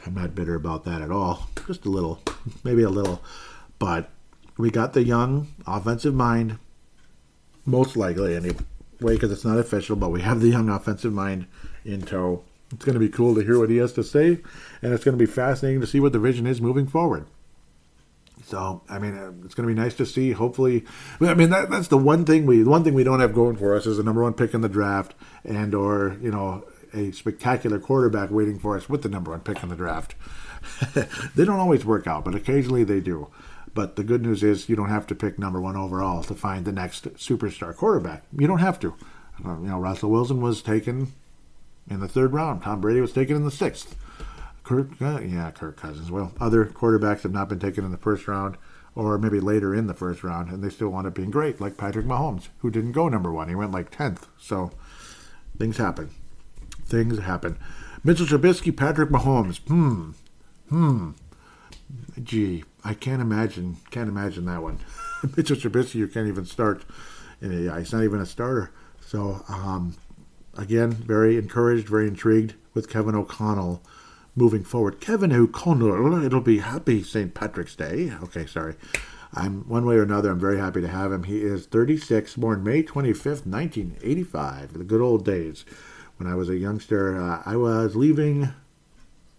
[0.06, 1.50] I'm not bitter about that at all.
[1.68, 2.22] Just a little,
[2.64, 3.24] maybe a little,
[3.80, 4.10] but
[4.58, 6.60] we got the young offensive mind,
[7.66, 8.58] most likely anyway,
[9.00, 11.48] because it's not official, but we have the young offensive mind
[11.84, 12.44] in tow.
[12.72, 14.40] It's going to be cool to hear what he has to say,
[14.82, 17.26] and it's going to be fascinating to see what the vision is moving forward.
[18.46, 20.32] So, I mean, uh, it's going to be nice to see.
[20.32, 20.86] Hopefully,
[21.22, 23.56] I mean that, that's the one thing we the one thing we don't have going
[23.56, 27.12] for us is the number one pick in the draft, and or you know a
[27.12, 30.16] spectacular quarterback waiting for us with the number one pick in the draft.
[31.36, 33.30] they don't always work out, but occasionally they do.
[33.74, 36.64] But the good news is you don't have to pick number one overall to find
[36.64, 38.24] the next superstar quarterback.
[38.38, 38.94] You don't have to.
[39.44, 41.12] Uh, you know, Russell Wilson was taken
[41.90, 42.62] in the third round.
[42.62, 43.96] Tom Brady was taken in the sixth.
[44.64, 46.10] Kirk, uh, yeah, Kirk Cousins.
[46.10, 48.58] Well, other quarterbacks have not been taken in the first round
[48.96, 51.78] or maybe later in the first round, and they still wound up being great, like
[51.78, 53.50] Patrick Mahomes, who didn't go number one.
[53.50, 54.28] He went like 10th.
[54.38, 54.72] So
[55.58, 56.12] things happen.
[56.86, 57.58] Things happen.
[58.04, 59.60] Mitchell Trubisky, Patrick Mahomes.
[59.68, 60.12] Hmm.
[60.70, 61.12] Hmm.
[62.22, 63.78] Gee, I can't imagine.
[63.90, 64.80] Can't imagine that one.
[65.38, 66.84] Mitchell Trubisky, you can't even start.
[67.42, 67.48] A,
[67.80, 68.72] he's not even a starter.
[69.02, 69.96] So um,
[70.56, 73.82] again, very encouraged, very intrigued with Kevin O'Connell
[74.36, 75.00] moving forward.
[75.00, 77.34] Kevin O'Connell, it'll be happy St.
[77.34, 78.12] Patrick's Day.
[78.24, 78.76] Okay, sorry.
[79.34, 80.32] I'm one way or another.
[80.32, 81.24] I'm very happy to have him.
[81.24, 84.74] He is 36, born May 25th, 1985.
[84.74, 85.66] The good old days
[86.18, 87.20] when I was a youngster.
[87.20, 88.54] Uh, I was leaving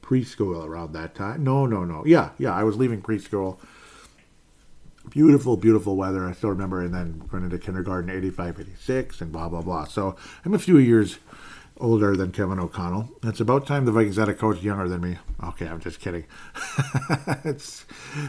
[0.02, 1.44] preschool around that time.
[1.44, 2.02] No, no, no.
[2.04, 2.52] Yeah, yeah.
[2.52, 3.58] I was leaving preschool.
[5.10, 6.24] Beautiful, beautiful weather.
[6.24, 6.80] I still remember.
[6.80, 9.84] And then went into kindergarten, 85, 86, and blah, blah, blah.
[9.84, 11.18] So I'm a few years
[11.78, 13.08] older than Kevin O'Connell.
[13.22, 15.18] It's about time the Vikings had a coach younger than me.
[15.42, 16.24] Okay, I'm just kidding.
[17.44, 17.84] it's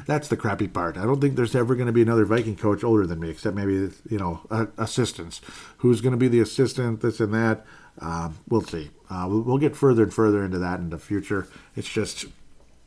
[0.05, 0.97] that's the crappy part.
[0.97, 3.55] I don't think there's ever going to be another Viking coach older than me, except
[3.55, 5.41] maybe you know uh, assistants.
[5.77, 7.01] Who's going to be the assistant?
[7.01, 7.65] This and that.
[8.01, 8.89] Uh, we'll see.
[9.09, 11.47] Uh, we'll, we'll get further and further into that in the future.
[11.75, 12.25] It's just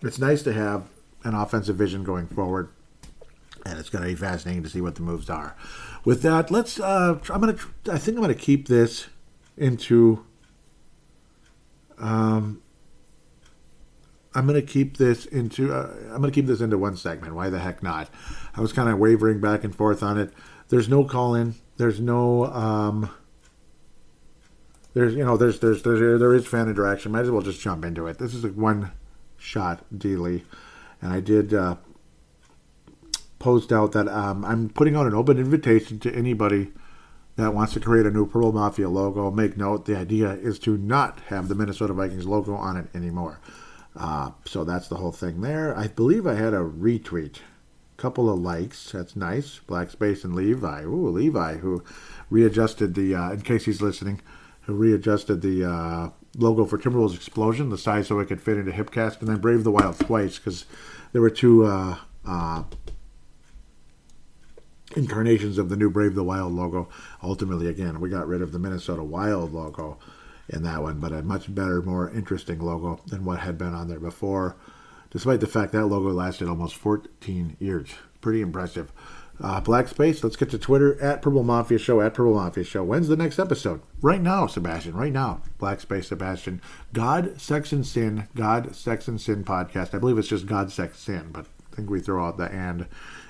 [0.03, 0.85] it's nice to have
[1.25, 2.69] an offensive vision going forward,
[3.65, 5.57] and it's going to be fascinating to see what the moves are.
[6.05, 6.81] With that, let's.
[6.81, 7.57] Uh, I'm gonna.
[7.91, 9.07] I think I'm gonna keep this
[9.57, 10.25] into
[12.01, 12.63] um,
[14.35, 17.35] I'm to keep this into uh, I'm to keep this into one segment.
[17.35, 18.09] Why the heck not?
[18.55, 20.33] I was kind of wavering back and forth on it.
[20.69, 21.55] There's no call in.
[21.77, 23.11] There's no um,
[24.95, 27.13] there's you know there's there's there's there is fan interaction.
[27.13, 28.19] Might as well just jump into it.
[28.19, 28.93] This is a one
[29.37, 30.45] shot dealy,
[31.01, 31.77] and I did uh,
[33.39, 36.73] post out that um, I'm putting out an open invitation to anybody
[37.39, 40.77] that wants to create a new Purple Mafia logo, make note the idea is to
[40.77, 43.39] not have the Minnesota Vikings logo on it anymore.
[43.95, 45.77] Uh, so that's the whole thing there.
[45.77, 47.37] I believe I had a retweet,
[47.97, 48.91] couple of likes.
[48.91, 49.61] That's nice.
[49.61, 50.83] Black Space and Levi.
[50.83, 51.85] Ooh, Levi, who
[52.29, 54.21] readjusted the, uh, in case he's listening,
[54.63, 58.73] who readjusted the uh, logo for Timberwolves Explosion, the size so it could fit into
[58.73, 60.65] Hipcast, and then Brave the Wild twice because
[61.13, 62.65] there were two uh, uh,
[64.97, 66.89] incarnations of the new Brave the Wild logo.
[67.23, 69.99] Ultimately, again, we got rid of the Minnesota Wild logo
[70.49, 73.89] in that one, but a much better, more interesting logo than what had been on
[73.89, 74.57] there before,
[75.11, 77.91] despite the fact that logo lasted almost 14 years.
[78.21, 78.93] Pretty impressive.
[79.41, 82.83] Uh, Black Space, let's get to Twitter at Purple Mafia Show, at Purple Mafia Show.
[82.83, 83.81] When's the next episode?
[84.01, 85.43] Right now, Sebastian, right now.
[85.59, 86.61] Black Space Sebastian.
[86.93, 89.95] God, Sex, and Sin, God, Sex, and Sin podcast.
[89.95, 92.87] I believe it's just God, Sex, Sin, but I think we throw out the and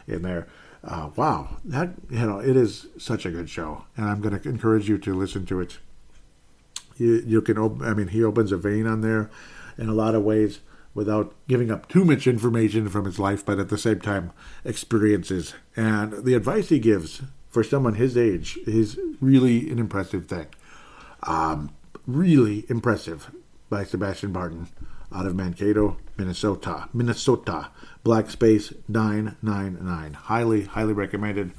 [0.07, 0.47] in there
[0.85, 4.49] uh, wow, that you know, it is such a good show, and I'm going to
[4.49, 5.79] encourage you to listen to it.
[6.97, 9.31] You you can, op- I mean, he opens a vein on there
[9.77, 10.61] in a lot of ways
[10.95, 14.33] without giving up too much information from his life, but at the same time,
[14.65, 20.47] experiences and the advice he gives for someone his age is really an impressive thing.
[21.23, 21.71] Um,
[22.07, 23.31] really impressive
[23.71, 24.69] by Sebastian Barton
[25.13, 26.89] out of Mankato, Minnesota.
[26.93, 27.71] Minnesota.
[28.05, 30.15] Black Space 999.
[30.15, 31.53] Highly, highly recommended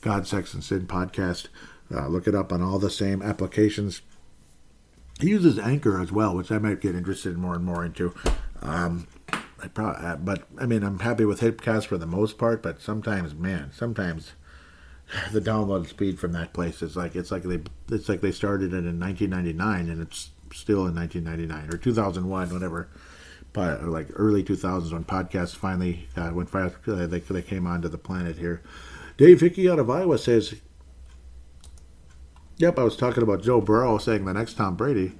[0.00, 1.48] God, Sex, and Sin podcast.
[1.94, 4.02] Uh, look it up on all the same applications.
[5.20, 8.14] He uses Anchor as well, which I might get interested more and more into.
[8.62, 12.62] Um, I probably, uh, but I mean, I'm happy with Hipcast for the most part.
[12.62, 14.32] But sometimes, man, sometimes
[15.32, 18.72] the download speed from that place is like it's like they it's like they started
[18.72, 22.88] it in 1999 and it's still in 1999 or 2001, whatever
[23.54, 27.96] but like early 2000s when podcasts finally uh, when uh, they, they came onto the
[27.96, 28.60] planet here.
[29.16, 30.56] Dave Hickey out of Iowa says,
[32.58, 35.12] "Yep, I was talking about Joe Burrow saying the next Tom Brady."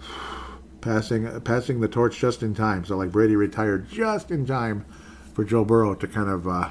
[0.80, 4.84] passing passing the torch just in time, so like Brady retired just in time
[5.32, 6.70] for Joe Burrow to kind of uh,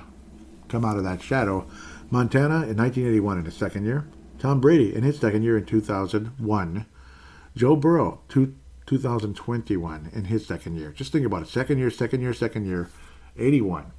[0.67, 1.65] come out of that shadow.
[2.12, 4.06] Montana in 1981 in his second year.
[4.38, 6.86] Tom Brady in his second year in 2001.
[7.56, 8.56] Joe Burrow, two,
[8.88, 10.92] 2021 in his second year.
[10.92, 11.48] Just think about it.
[11.48, 12.89] Second year, second year, second year,
[13.38, 13.92] 81,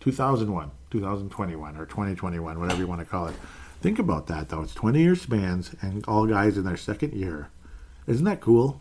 [0.00, 3.34] 2001, 2021, or 2021, whatever you want to call it.
[3.80, 4.62] Think about that, though.
[4.62, 7.50] It's 20 year spans and all guys in their second year.
[8.06, 8.80] Isn't that cool?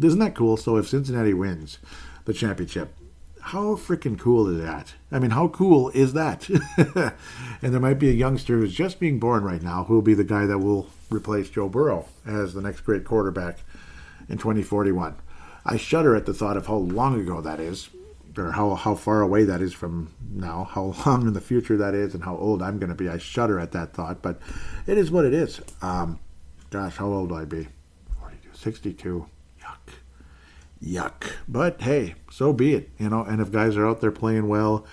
[0.00, 0.56] Isn't that cool?
[0.56, 1.78] So if Cincinnati wins
[2.24, 2.94] the championship,
[3.40, 4.94] how freaking cool is that?
[5.12, 6.48] I mean, how cool is that?
[7.62, 10.14] and there might be a youngster who's just being born right now who will be
[10.14, 13.58] the guy that will replace Joe Burrow as the next great quarterback
[14.28, 15.16] in 2041.
[15.64, 17.88] I shudder at the thought of how long ago that is,
[18.36, 21.94] or how, how far away that is from now, how long in the future that
[21.94, 23.08] is, and how old I'm going to be.
[23.08, 24.40] I shudder at that thought, but
[24.86, 25.60] it is what it is.
[25.80, 26.18] Um,
[26.70, 27.68] gosh, how old will I be?
[28.20, 29.26] 42, 62.
[29.62, 29.94] Yuck.
[30.82, 31.32] Yuck.
[31.48, 33.22] But hey, so be it, you know.
[33.22, 34.84] And if guys are out there playing well,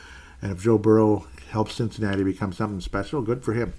[0.42, 3.74] and if Joe Burrow helps Cincinnati become something special, good for him.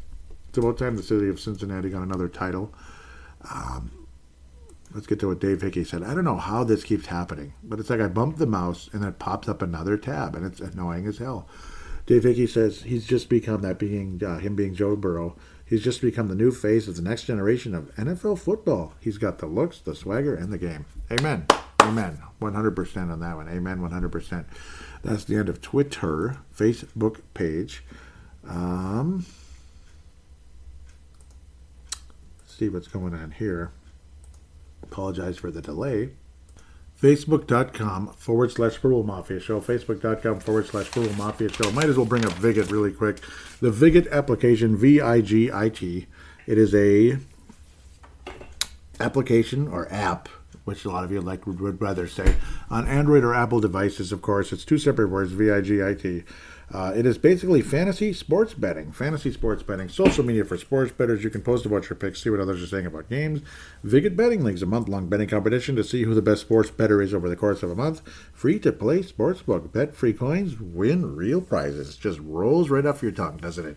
[0.52, 2.74] It's about time the city of Cincinnati got another title.
[3.50, 4.06] Um,
[4.94, 6.02] let's get to what Dave Hickey said.
[6.02, 9.02] I don't know how this keeps happening, but it's like I bump the mouse and
[9.02, 11.48] it pops up another tab, and it's annoying as hell.
[12.04, 15.36] Dave Hickey says he's just become that being uh, him being Joe Burrow.
[15.64, 18.92] He's just become the new face of the next generation of NFL football.
[19.00, 20.84] He's got the looks, the swagger, and the game.
[21.10, 21.46] Amen.
[21.80, 22.18] Amen.
[22.42, 23.48] 100% on that one.
[23.48, 23.78] Amen.
[23.78, 24.44] 100%.
[25.02, 27.82] That's the end of Twitter, Facebook page.
[28.46, 29.24] Um,
[32.40, 33.72] let's see what's going on here.
[34.82, 36.10] Apologize for the delay.
[37.00, 39.60] Facebook.com forward slash Purple Mafia Show.
[39.60, 41.70] Facebook.com forward slash Purple Mafia Show.
[41.72, 43.20] Might as well bring up Vigit really quick.
[43.60, 46.06] The Vigit application, V I G I T.
[46.46, 47.18] It is a
[49.00, 50.28] application or app,
[50.64, 52.36] which a lot of you like would rather say,
[52.70, 54.12] on Android or Apple devices.
[54.12, 56.22] Of course, it's two separate words: V I G I T.
[56.72, 58.92] Uh, it is basically fantasy sports betting.
[58.92, 59.90] Fantasy sports betting.
[59.90, 61.22] Social media for sports bettors.
[61.22, 63.42] You can post about your picks, see what others are saying about games.
[63.84, 67.02] Viget Betting Leagues, a month long betting competition to see who the best sports better
[67.02, 68.00] is over the course of a month.
[68.32, 69.70] Free to play sportsbook.
[69.70, 71.96] Bet free coins, win real prizes.
[71.96, 73.76] Just rolls right off your tongue, doesn't it?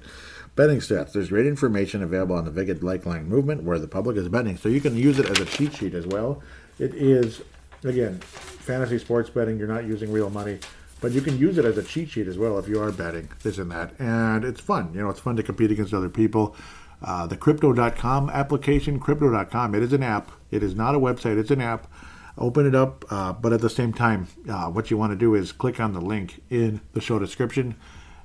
[0.55, 1.11] Betting stats.
[1.11, 4.55] There's great information available on the Viget Likeline movement where the public is betting.
[4.55, 6.41] So you can use it as a cheat sheet as well.
[6.79, 7.41] It is,
[7.83, 9.59] again, fantasy sports betting.
[9.59, 10.59] You're not using real money.
[11.05, 13.29] But you can use it as a cheat sheet as well if you are betting
[13.43, 13.93] this and that.
[13.99, 14.91] And it's fun.
[14.91, 16.55] You know, it's fun to compete against other people.
[16.99, 20.31] Uh, the crypto.com application, crypto.com, it is an app.
[20.49, 21.85] It is not a website, it's an app.
[22.39, 25.35] Open it up, uh, but at the same time, uh, what you want to do
[25.35, 27.75] is click on the link in the show description.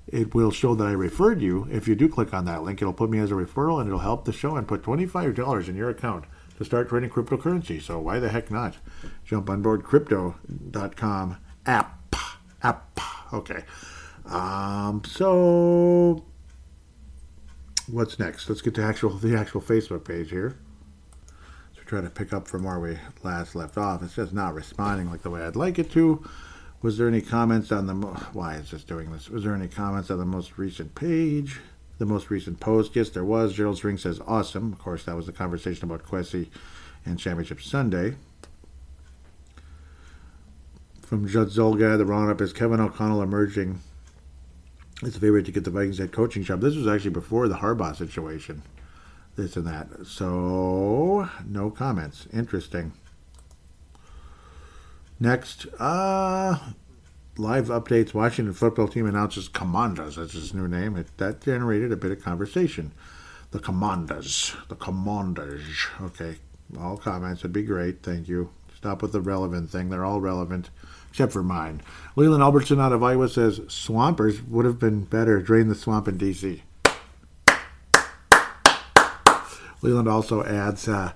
[0.07, 1.69] It will show that I referred you.
[1.71, 3.99] If you do click on that link, it'll put me as a referral and it'll
[3.99, 6.25] help the show and put $25 in your account
[6.57, 7.83] to start trading cryptocurrency.
[7.83, 8.79] So why the heck not?
[9.27, 12.00] Jump on board crypto.com app
[12.63, 13.01] app.
[13.33, 13.65] Okay.
[14.27, 16.25] Um, so
[17.87, 18.49] what's next?
[18.49, 20.57] Let's get to actual the actual Facebook page here.
[21.77, 24.03] So try to pick up from where we last left off.
[24.03, 26.25] It's just not responding like the way I'd like it to.
[26.83, 29.29] Was there any comments on the mo- why is this doing this?
[29.29, 31.61] Was there any comments on the most recent page?
[31.99, 32.97] The most recent post?
[32.97, 33.53] Yes, there was.
[33.53, 34.73] Gerald String says awesome.
[34.73, 36.49] Of course, that was the conversation about Kwesi
[37.05, 38.15] and Championship Sunday
[41.11, 41.99] from Judd Zulgad.
[41.99, 43.81] The roundup is Kevin O'Connell emerging
[45.03, 46.61] as a favorite to get the Vikings head coaching job.
[46.61, 48.63] This was actually before the Harbaugh situation,
[49.35, 49.89] this and that.
[50.07, 52.29] So, no comments.
[52.33, 52.93] Interesting.
[55.19, 56.61] Next, uh,
[57.37, 58.15] live updates.
[58.15, 60.15] Washington football team announces Commanders.
[60.15, 60.97] That's his new name.
[60.97, 62.93] It, that generated a bit of conversation.
[63.51, 64.55] The Commanders.
[64.69, 65.89] The Commanders.
[66.03, 66.37] Okay.
[66.79, 68.05] All comments would be great.
[68.05, 68.51] Thank you.
[68.77, 69.91] Stop with the relevant thing.
[69.91, 70.71] They're all relevant
[71.11, 71.83] except for mine.
[72.17, 75.41] Leland Albertson out of Iowa says Swampers would have been better.
[75.41, 76.63] Drain the swamp in D.C.
[79.83, 81.13] Leland also adds, uh,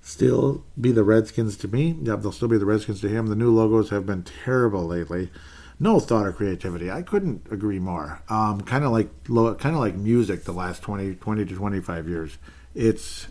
[0.00, 1.96] still be the Redskins to me.
[2.02, 3.26] Yeah, they'll still be the Redskins to him.
[3.26, 5.30] The new logos have been terrible lately.
[5.78, 6.90] No thought or creativity.
[6.90, 8.22] I couldn't agree more.
[8.28, 12.38] Um, kind of like kind of like music the last 20, 20 to 25 years.
[12.74, 13.28] It's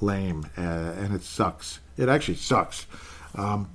[0.00, 1.80] lame uh, and it sucks.
[1.96, 2.86] It actually sucks.
[3.34, 3.70] Um,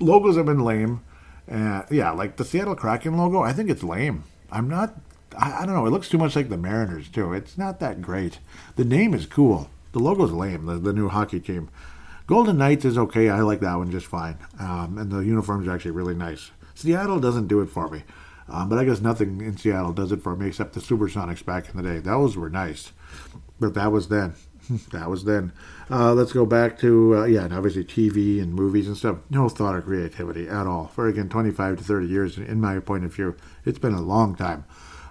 [0.00, 1.02] logos have been lame.
[1.50, 4.24] Uh, yeah, like the Seattle Kraken logo, I think it's lame.
[4.50, 4.94] I'm not.
[5.36, 5.86] I, I, don't know.
[5.86, 7.32] It looks too much like the Mariners too.
[7.32, 8.38] It's not that great.
[8.76, 9.70] The name is cool.
[9.92, 10.66] The logo's lame.
[10.66, 11.70] The, the new hockey team.
[12.26, 13.28] Golden Knights is okay.
[13.28, 14.38] I like that one just fine.
[14.60, 16.52] Um, and the uniforms actually really nice.
[16.74, 18.04] Seattle doesn't do it for me.
[18.48, 21.68] Um, but I guess nothing in Seattle does it for me except the Supersonics back
[21.68, 21.98] in the day.
[21.98, 22.92] Those were nice.
[23.58, 24.34] But that was then.
[24.92, 25.52] that was then.
[25.90, 29.18] Uh, let's go back to uh, yeah, and obviously TV and movies and stuff.
[29.28, 30.88] No thought of creativity at all.
[30.88, 34.34] For again, 25 to 30 years, in my point of view, it's been a long
[34.34, 34.64] time.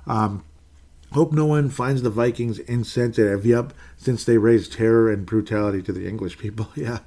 [0.08, 0.44] Um,
[1.12, 3.46] hope no one finds the Vikings insensitive.
[3.46, 6.70] Yep, since they raised terror and brutality to the English people.
[6.76, 7.00] yeah,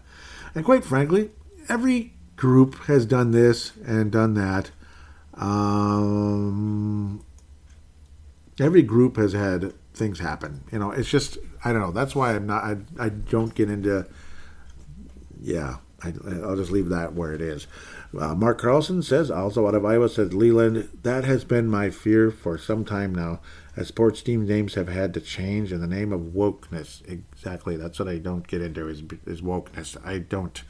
[0.55, 1.31] and quite frankly,
[1.69, 4.71] every group has done this and done that.
[5.35, 7.25] Um,
[8.61, 10.63] every group has had things happen.
[10.73, 11.93] You know, it's just I don't know.
[11.93, 12.65] That's why I'm not.
[12.65, 14.07] I I don't get into.
[15.41, 17.67] Yeah, I, will just leave that where it is.
[18.19, 22.31] Uh, Mark Carlson says, also out of Iowa, says Leland, that has been my fear
[22.31, 23.41] for some time now,
[23.77, 27.03] as sports team names have had to change in the name of wokeness.
[27.09, 29.97] Exactly, that's what I don't get into is, is wokeness.
[30.07, 30.63] I don't.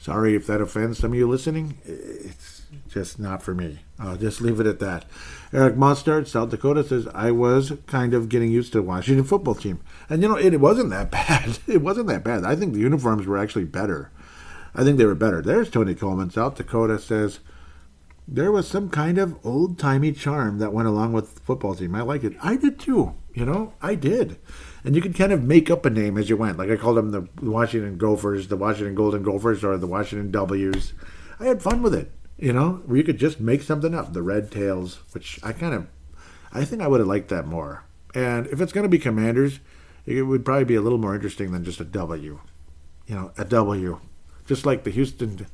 [0.00, 1.76] Sorry if that offends some of you listening.
[1.84, 3.80] It's just not for me.
[3.98, 5.04] I'll just leave it at that.
[5.52, 9.54] Eric Mostard, South Dakota says, I was kind of getting used to the Washington football
[9.54, 9.80] team.
[10.08, 11.58] And you know, it, it wasn't that bad.
[11.66, 12.44] It wasn't that bad.
[12.44, 14.10] I think the uniforms were actually better.
[14.74, 15.42] I think they were better.
[15.42, 16.30] There's Tony Coleman.
[16.30, 17.40] South Dakota says,
[18.26, 21.94] there was some kind of old timey charm that went along with the football team.
[21.94, 22.36] I like it.
[22.42, 23.14] I did too.
[23.34, 24.38] You know, I did.
[24.84, 26.58] And you could kind of make up a name as you went.
[26.58, 30.94] Like I called them the Washington Gophers, the Washington Golden Gophers, or the Washington W's.
[31.38, 34.12] I had fun with it you know, where you could just make something up.
[34.12, 35.86] The Red Tails, which I kind of,
[36.52, 37.84] I think I would have liked that more.
[38.14, 39.60] And if it's going to be Commanders,
[40.06, 42.40] it would probably be a little more interesting than just a W.
[43.06, 44.00] You know, a W,
[44.46, 45.46] just like the Houston,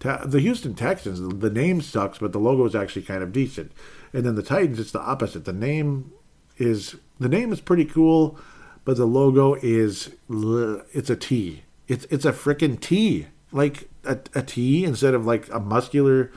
[0.00, 1.40] the Houston Texans.
[1.40, 3.72] The name sucks, but the logo is actually kind of decent.
[4.12, 5.46] And then the Titans, it's the opposite.
[5.46, 6.12] The name
[6.58, 8.38] is the name is pretty cool,
[8.84, 11.64] but the logo is it's a T.
[11.88, 16.30] It's it's a freaking T like a, a T instead of like a muscular.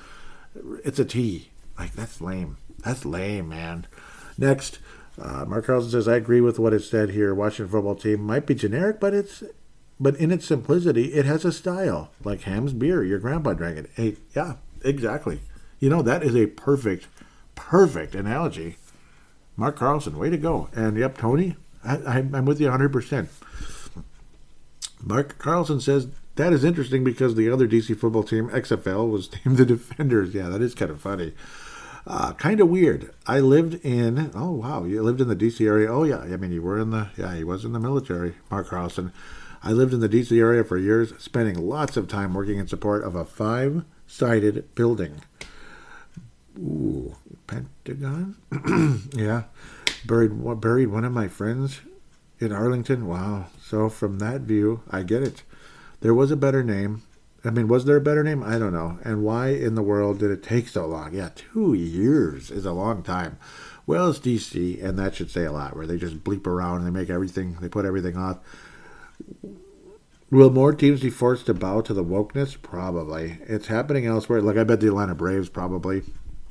[0.83, 1.49] It's a T.
[1.77, 2.57] Like that's lame.
[2.83, 3.87] That's lame, man.
[4.37, 4.79] Next,
[5.19, 7.33] uh, Mark Carlson says I agree with what it said here.
[7.33, 9.43] Washington football team might be generic, but it's
[9.99, 13.03] but in its simplicity, it has a style like Hamm's beer.
[13.03, 13.89] Your grandpa drank it.
[13.95, 15.41] Hey, yeah, exactly.
[15.79, 17.07] You know that is a perfect,
[17.55, 18.77] perfect analogy.
[19.55, 20.69] Mark Carlson, way to go!
[20.73, 22.91] And yep, Tony, I, am with you 100.
[22.91, 23.29] percent
[25.01, 29.57] Mark Carlson says that is interesting because the other DC football team, XFL, was named
[29.57, 30.33] the Defenders.
[30.33, 31.33] Yeah, that is kind of funny.
[32.05, 33.13] Uh, kind of weird.
[33.25, 34.31] I lived in.
[34.33, 35.91] Oh wow, you lived in the DC area.
[35.91, 37.09] Oh yeah, I mean you were in the.
[37.17, 38.35] Yeah, he was in the military.
[38.49, 39.11] Mark Carlson.
[39.63, 43.03] I lived in the DC area for years, spending lots of time working in support
[43.03, 45.21] of a five-sided building.
[46.57, 47.15] Ooh,
[47.47, 48.37] Pentagon.
[49.13, 49.43] yeah,
[50.07, 51.81] buried buried one of my friends
[52.39, 53.07] in Arlington.
[53.07, 53.47] Wow.
[53.61, 55.43] So from that view, I get it.
[56.01, 57.03] There was a better name.
[57.43, 58.43] I mean, was there a better name?
[58.43, 58.99] I don't know.
[59.03, 61.13] And why in the world did it take so long?
[61.13, 63.37] Yeah, two years is a long time.
[63.85, 66.87] Well, it's DC, and that should say a lot, where they just bleep around and
[66.87, 68.39] they make everything, they put everything off.
[70.29, 72.61] Will more teams be forced to bow to the wokeness?
[72.61, 73.37] Probably.
[73.43, 74.41] It's happening elsewhere.
[74.41, 76.03] Like, I bet the Atlanta Braves probably.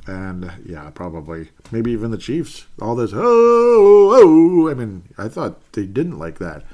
[0.07, 1.51] And, yeah, probably.
[1.73, 2.67] Maybe even the Chiefs.
[2.81, 4.71] All this, oh, oh.
[4.71, 6.65] I mean, I thought they didn't like that.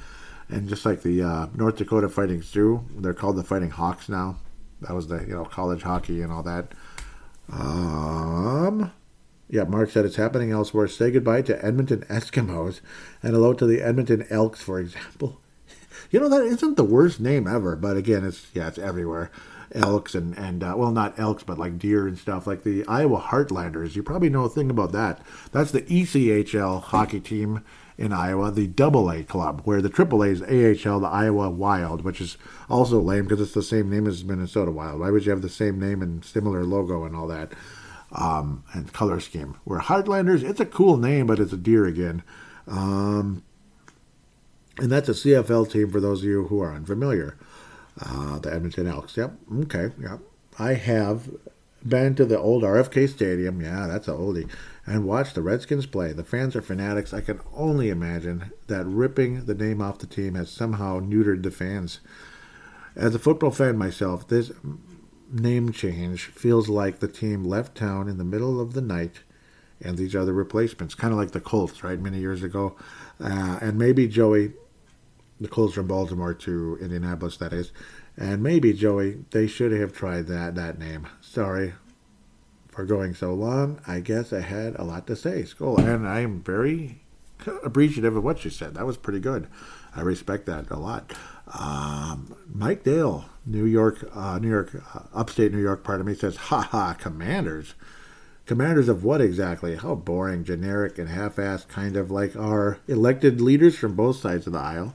[0.48, 4.36] And just like the uh, North Dakota Fighting Sioux, they're called the Fighting Hawks now.
[4.82, 6.72] That was the you know college hockey and all that.
[7.50, 8.92] Um,
[9.48, 10.88] yeah, Mark said it's happening elsewhere.
[10.88, 12.80] Say goodbye to Edmonton Eskimos
[13.22, 15.38] and hello to the Edmonton Elks, for example.
[16.10, 19.30] You know that isn't the worst name ever, but again, it's yeah, it's everywhere.
[19.74, 22.46] Elks and and uh, well, not elks, but like deer and stuff.
[22.46, 25.20] Like the Iowa Heartlanders, you probably know a thing about that.
[25.50, 27.64] That's the ECHL hockey team
[27.98, 32.02] in Iowa, the Double A Club, where the Triple A is AHL, the Iowa Wild,
[32.02, 32.36] which is
[32.68, 35.00] also lame because it's the same name as Minnesota Wild.
[35.00, 37.52] Why would you have the same name and similar logo and all that
[38.12, 39.56] um, and color scheme?
[39.64, 42.22] Where Heartlanders, it's a cool name, but it's a deer again.
[42.66, 43.42] Um,
[44.78, 47.36] and that's a CFL team for those of you who are unfamiliar.
[48.00, 49.16] Uh, the Edmonton Elks.
[49.16, 49.32] Yep.
[49.64, 49.90] Okay.
[50.00, 50.20] Yep.
[50.58, 51.28] I have
[51.86, 53.60] been to the old RFK Stadium.
[53.60, 54.48] Yeah, that's an oldie
[54.86, 56.12] and watched the Redskins play.
[56.12, 57.14] The fans are fanatics.
[57.14, 61.50] I can only imagine that ripping the name off the team has somehow neutered the
[61.50, 62.00] fans.
[62.96, 64.50] As a football fan myself, this
[65.30, 69.20] name change feels like the team left town in the middle of the night
[69.80, 72.76] and these are the replacements, kind of like the Colts, right, many years ago.
[73.20, 74.52] Uh, and maybe Joey,
[75.42, 77.72] the Colts from Baltimore to Indianapolis, that is.
[78.16, 81.08] And maybe Joey, they should have tried that that name.
[81.20, 81.74] Sorry,
[82.68, 83.80] for going so long.
[83.86, 85.44] I guess I had a lot to say.
[85.44, 87.02] Skull, and I'm very
[87.64, 88.74] appreciative of what you said.
[88.74, 89.48] That was pretty good.
[89.94, 91.12] I respect that a lot.
[91.58, 96.14] Um, Mike Dale, New York, uh, New York, uh, upstate New York, part of me
[96.14, 97.74] says, "Ha ha, commanders."
[98.44, 99.76] Commanders of what exactly?
[99.76, 104.52] How boring, generic, and half-assed, kind of like our elected leaders from both sides of
[104.52, 104.94] the aisle.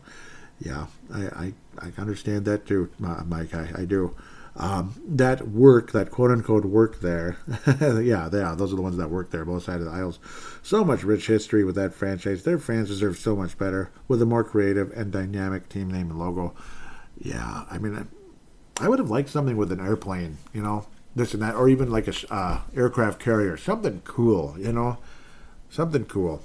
[0.60, 3.54] Yeah, I, I, I understand that too, Mike.
[3.54, 4.16] I, I do
[4.60, 7.38] um, that work, that quote unquote work there,
[7.80, 10.18] yeah, yeah, those are the ones that work there, both sides of the aisles.
[10.64, 12.44] So much rich history with that franchise.
[12.44, 16.18] Their fans deserve so much better with a more creative and dynamic team name and
[16.18, 16.56] logo.
[17.20, 18.08] Yeah, I mean,
[18.80, 21.92] I would have liked something with an airplane, you know, this and that, or even
[21.92, 24.98] like a uh, aircraft carrier, something cool, you know,
[25.70, 26.42] something cool.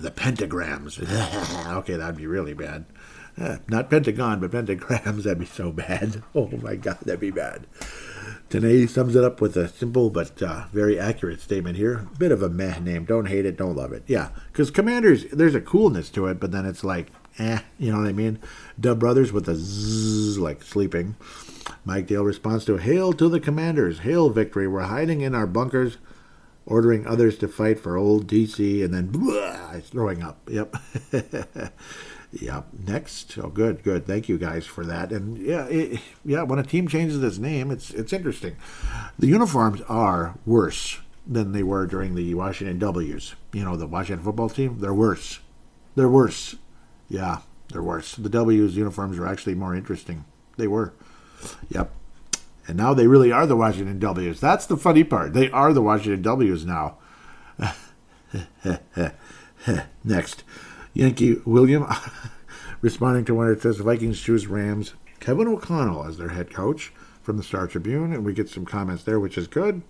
[0.00, 0.98] The pentagrams.
[1.78, 2.86] okay, that'd be really bad.
[3.40, 5.22] Uh, not pentagon, but pentagrams.
[5.24, 6.22] That'd be so bad.
[6.34, 7.66] Oh my God, that'd be bad.
[8.50, 12.06] Tanae sums it up with a simple but uh, very accurate statement here.
[12.18, 13.04] Bit of a meh name.
[13.04, 14.02] Don't hate it, don't love it.
[14.06, 17.08] Yeah, because Commanders, there's a coolness to it, but then it's like,
[17.38, 18.38] eh, you know what I mean?
[18.78, 21.16] Dub Brothers with a zzz, like sleeping.
[21.84, 24.00] Mike Dale responds to Hail to the Commanders.
[24.00, 24.68] Hail victory.
[24.68, 25.98] We're hiding in our bunkers,
[26.68, 30.48] ordering others to fight for old DC, and then blah, throwing up.
[30.48, 30.76] Yep.
[32.32, 32.62] Yeah.
[32.86, 33.38] Next.
[33.38, 34.06] Oh, good, good.
[34.06, 35.12] Thank you guys for that.
[35.12, 36.42] And yeah, it, yeah.
[36.42, 38.56] When a team changes its name, it's it's interesting.
[39.18, 43.34] The uniforms are worse than they were during the Washington W's.
[43.52, 44.78] You know, the Washington football team.
[44.80, 45.40] They're worse.
[45.94, 46.56] They're worse.
[47.08, 47.38] Yeah,
[47.72, 48.14] they're worse.
[48.14, 50.24] The W's uniforms are actually more interesting.
[50.56, 50.92] They were.
[51.70, 51.90] Yep.
[52.68, 54.40] And now they really are the Washington W's.
[54.40, 55.32] That's the funny part.
[55.32, 56.98] They are the Washington W's now.
[60.04, 60.44] Next.
[60.92, 61.86] Yankee William
[62.82, 64.92] responding to when it says Vikings choose Rams.
[65.18, 66.92] Kevin O'Connell as their head coach
[67.22, 69.82] from the Star Tribune, and we get some comments there, which is good.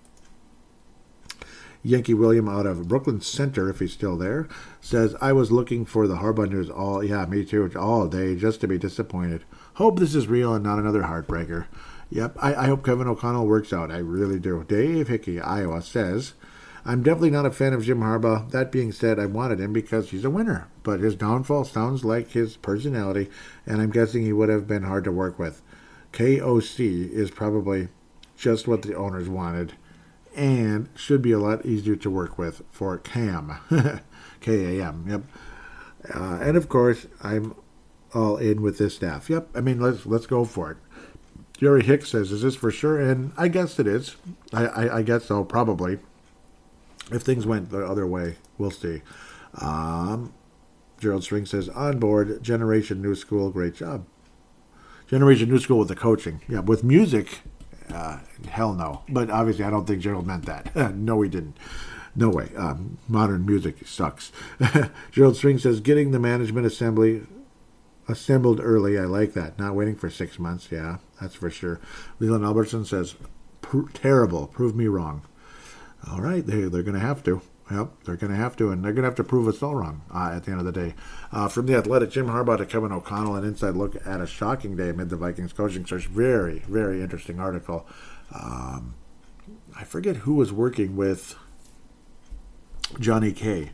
[1.83, 4.49] Yankee William out of Brooklyn Center, if he's still there,
[4.81, 8.69] says, I was looking for the Harbinders all, yeah, me too, all day just to
[8.69, 9.45] be disappointed.
[9.75, 11.67] Hope this is real and not another heartbreaker.
[12.11, 13.91] Yep, I, I hope Kevin O'Connell works out.
[13.91, 14.65] I really do.
[14.67, 16.35] Dave Hickey, Iowa, says,
[16.85, 18.51] I'm definitely not a fan of Jim Harbaugh.
[18.51, 20.69] That being said, I wanted him because he's a winner.
[20.83, 23.29] But his downfall sounds like his personality,
[23.67, 25.61] and I'm guessing he would have been hard to work with.
[26.13, 27.89] KOC is probably
[28.37, 29.75] just what the owners wanted
[30.35, 33.59] and should be a lot easier to work with for KAM.
[34.41, 35.23] K A M, yep.
[36.15, 37.57] Uh, and of course, I'm
[38.15, 39.29] all in with this staff.
[39.29, 40.77] Yep, I mean, let's let's go for it.
[41.59, 44.17] Jerry Hicks says, "Is this for sure?" And I guess it is.
[44.53, 45.99] I, I, I guess so, probably.
[47.11, 49.03] If things went the other way, we'll see.
[49.61, 50.33] Um,
[51.01, 54.07] Gerald String says, "On board, Generation New School, great job."
[55.09, 56.61] Generation New School with the coaching, yeah.
[56.61, 57.41] With music,
[57.93, 59.03] uh, hell no.
[59.09, 60.75] But obviously, I don't think Gerald meant that.
[60.95, 61.57] no, he didn't.
[62.15, 62.51] No way.
[62.57, 64.33] Um, modern music sucks.
[65.13, 67.23] Gerald String says, getting the management assembly
[68.09, 68.99] assembled early.
[68.99, 69.59] I like that.
[69.59, 70.69] Not waiting for six months.
[70.71, 71.81] Yeah, that's for sure.
[72.19, 73.15] Leland Albertson says,
[73.93, 74.47] terrible.
[74.47, 75.23] Prove me wrong.
[76.11, 77.43] All right, they, they're going to have to.
[77.71, 79.75] Yep, they're going to have to, and they're going to have to prove us all
[79.75, 80.95] wrong uh, at the end of the day.
[81.31, 84.75] Uh, from the Athletic, Jim Harbaugh to Kevin O'Connell, an inside look at a shocking
[84.75, 86.07] day amid the Vikings coaching search.
[86.07, 87.87] Very, very interesting article.
[88.35, 88.95] Um,
[89.77, 91.37] I forget who was working with
[92.99, 93.73] Johnny K.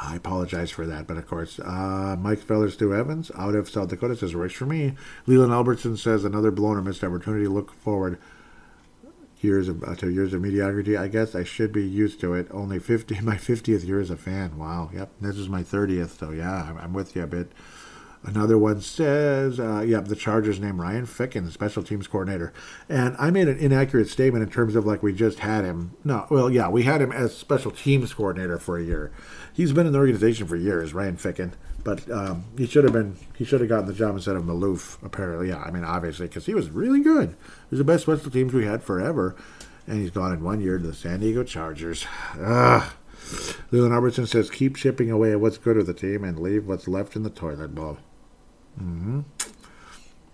[0.00, 3.88] I apologize for that, but of course, uh, Mike Feller, Stu Evans, out of South
[3.88, 4.94] Dakota says, "Race for me."
[5.26, 7.46] Leland Albertson says, "Another blown or missed opportunity.
[7.46, 8.18] Look forward."
[9.40, 10.96] Years of uh, to years of mediocrity.
[10.96, 12.48] I guess I should be used to it.
[12.50, 14.58] Only fifty, my fiftieth year as a fan.
[14.58, 14.90] Wow.
[14.92, 15.10] Yep.
[15.20, 16.18] This is my thirtieth.
[16.18, 17.52] So yeah, I'm, I'm with you a bit.
[18.26, 22.54] Another one says, uh, yeah, the Chargers named Ryan Ficken, special teams coordinator.
[22.88, 25.94] And I made an inaccurate statement in terms of like we just had him.
[26.04, 29.12] No, well, yeah, we had him as special teams coordinator for a year.
[29.52, 31.52] He's been in the organization for years, Ryan Ficken.
[31.84, 34.96] But um, he should have been, he should have gotten the job instead of Maalouf,
[35.04, 35.48] apparently.
[35.48, 37.28] Yeah, I mean, obviously, because he was really good.
[37.30, 37.36] He
[37.70, 39.36] was the best special teams we had forever.
[39.86, 42.06] And he's gone in one year to the San Diego Chargers.
[42.40, 42.90] Ugh.
[43.70, 46.88] Leland Robertson says, keep chipping away at what's good with the team and leave what's
[46.88, 47.98] left in the toilet bowl.
[48.80, 49.20] Mm-hmm.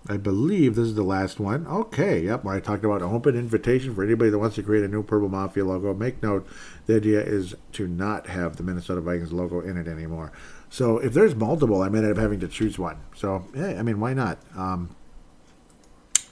[0.09, 1.67] I believe this is the last one.
[1.67, 5.03] Okay, yep, I talked about open invitation for anybody that wants to create a new
[5.03, 5.93] Purple Mafia logo.
[5.93, 6.49] Make note,
[6.87, 10.33] the idea is to not have the Minnesota Vikings logo in it anymore.
[10.71, 12.97] So if there's multiple, I may end up having to choose one.
[13.15, 14.39] So, yeah, I mean, why not?
[14.57, 14.97] Um,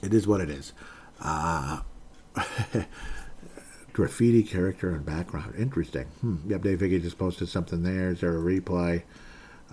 [0.01, 0.73] it is what it is.
[1.21, 1.81] Uh,
[3.93, 5.53] graffiti character and background.
[5.57, 6.05] Interesting.
[6.21, 6.37] Hmm.
[6.47, 8.09] Yep, Dave Vicky just posted something there.
[8.09, 9.03] Is there a reply?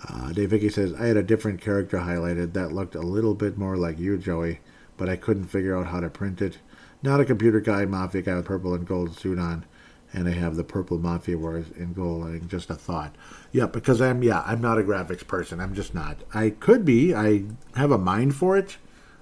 [0.08, 3.56] Uh, Dave Vicky says, I had a different character highlighted that looked a little bit
[3.56, 4.60] more like you, Joey,
[4.96, 6.58] but I couldn't figure out how to print it.
[7.02, 9.64] Not a computer guy, Mafia guy with purple and gold suit on,
[10.12, 12.48] and I have the purple Mafia wars in gold.
[12.48, 13.14] Just a thought.
[13.52, 15.60] Yeah, because I'm, yeah, I'm not a graphics person.
[15.60, 16.18] I'm just not.
[16.34, 17.14] I could be.
[17.14, 17.44] I
[17.74, 18.76] have a mind for it,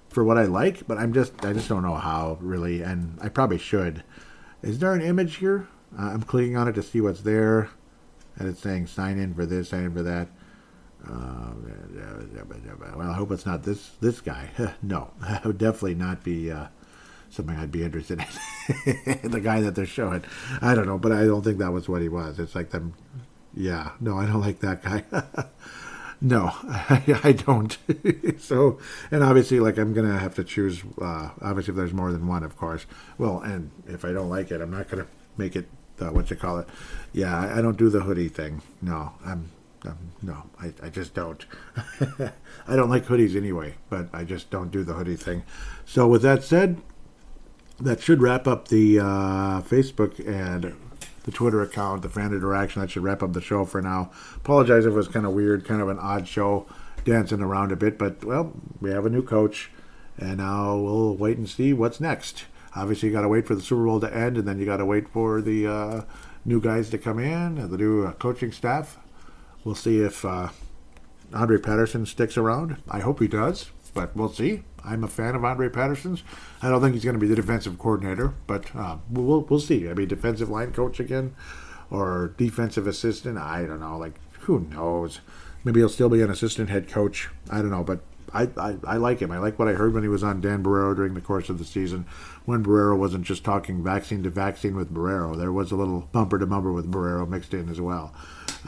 [0.09, 3.29] for what I like, but I'm just, I just don't know how, really, and I
[3.29, 4.03] probably should.
[4.63, 5.69] Is there an image here?
[5.97, 7.71] Uh, I'm clicking on it to see what's there,
[8.37, 10.29] and it's saying sign in for this, sign in for that.
[12.97, 14.51] Well, I hope it's not this this guy.
[14.83, 16.67] no, that would definitely not be uh,
[17.31, 19.31] something I'd be interested in.
[19.31, 20.25] the guy that they're showing,
[20.61, 22.39] I don't know, but I don't think that was what he was.
[22.39, 22.95] It's like them.
[23.55, 25.05] Yeah, no, I don't like that guy.
[26.21, 27.77] no, I, I don't.
[28.39, 28.79] so,
[29.11, 30.83] and obviously, like I'm gonna have to choose.
[31.01, 32.87] Uh, obviously, if there's more than one, of course.
[33.19, 35.69] Well, and if I don't like it, I'm not gonna make it.
[36.01, 36.69] Uh, what you call it?
[37.13, 38.63] Yeah, I, I don't do the hoodie thing.
[38.83, 39.51] No, I'm
[39.85, 41.45] um, no, I, I just don't.
[42.67, 45.43] I don't like hoodies anyway, but I just don't do the hoodie thing.
[45.85, 46.81] So, with that said,
[47.81, 50.75] that should wrap up the uh, Facebook and
[51.25, 52.81] the Twitter account, the fan interaction.
[52.81, 54.11] That should wrap up the show for now.
[54.37, 56.67] Apologize if it was kind of weird, kind of an odd show,
[57.05, 59.71] dancing around a bit, but well, we have a new coach,
[60.19, 62.45] and now we'll wait and see what's next.
[62.77, 64.79] Obviously, you got to wait for the Super Bowl to end, and then you got
[64.79, 66.01] to wait for the uh,
[66.45, 68.99] new guys to come in, the new uh, coaching staff.
[69.65, 70.51] We'll see if uh,
[71.33, 72.83] Andre Patterson sticks around.
[72.89, 74.63] I hope he does, but we'll see.
[74.85, 76.23] I'm a fan of Andre Patterson's.
[76.61, 79.89] I don't think he's going to be the defensive coordinator, but uh, we'll we'll see.
[79.89, 81.35] I mean, defensive line coach again,
[81.91, 83.39] or defensive assistant.
[83.39, 83.97] I don't know.
[83.97, 85.21] Like who knows?
[85.65, 87.31] Maybe he'll still be an assistant head coach.
[87.51, 88.01] I don't know, but
[88.35, 89.31] I, I, I, like him.
[89.31, 91.59] I like what I heard when he was on Dan Barreiro during the course of
[91.59, 92.05] the season.
[92.45, 96.39] When Barreiro wasn't just talking vaccine to vaccine with Barreiro, there was a little bumper
[96.39, 98.13] to bumper with Barreiro mixed in as well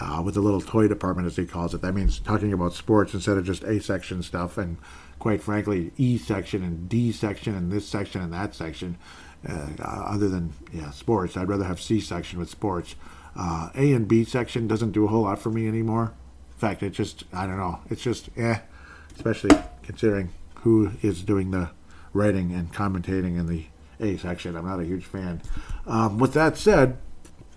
[0.00, 1.80] uh, with the little toy department, as he calls it.
[1.82, 4.76] That means talking about sports instead of just A section stuff, and
[5.18, 8.98] quite frankly, E section and D section and this section and that section.
[9.48, 12.96] Uh, other than yeah, sports, I'd rather have C section with sports.
[13.38, 16.12] Uh, a and B section doesn't do a whole lot for me anymore.
[16.52, 17.80] In fact, it just I don't know.
[17.90, 18.58] It's just eh,
[19.14, 21.70] especially considering who is doing the
[22.12, 23.66] writing and commentating in the
[24.00, 24.56] A section.
[24.56, 25.42] I'm not a huge fan.
[25.86, 26.98] Um, with that said,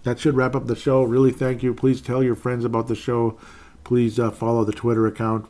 [0.04, 1.04] that should wrap up the show.
[1.04, 1.74] Really, thank you.
[1.74, 3.38] Please tell your friends about the show.
[3.84, 5.48] Please uh, follow the Twitter account.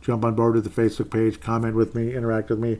[0.00, 1.40] Jump on board with the Facebook page.
[1.40, 2.14] Comment with me.
[2.14, 2.78] Interact with me.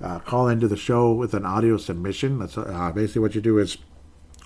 [0.00, 2.38] Uh, call into the show with an audio submission.
[2.38, 3.78] That's uh, basically what you do is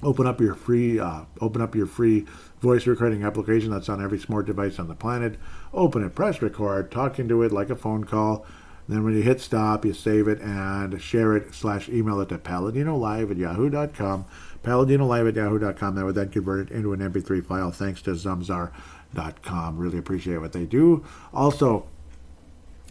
[0.02, 2.26] open up your free uh, open up your free
[2.60, 5.38] voice recording application that's on every smart device on the planet.
[5.72, 8.44] Open it, press record, talk into it like a phone call.
[8.88, 12.38] Then when you hit stop, you save it and share it slash email it to
[12.38, 14.26] paladinolive at yahoo.com.
[14.66, 15.94] Paladinolive at yahoo.com.
[15.94, 19.78] That would then convert it into an MP3 file thanks to Zamzar.com.
[19.78, 21.04] Really appreciate what they do.
[21.32, 21.86] Also,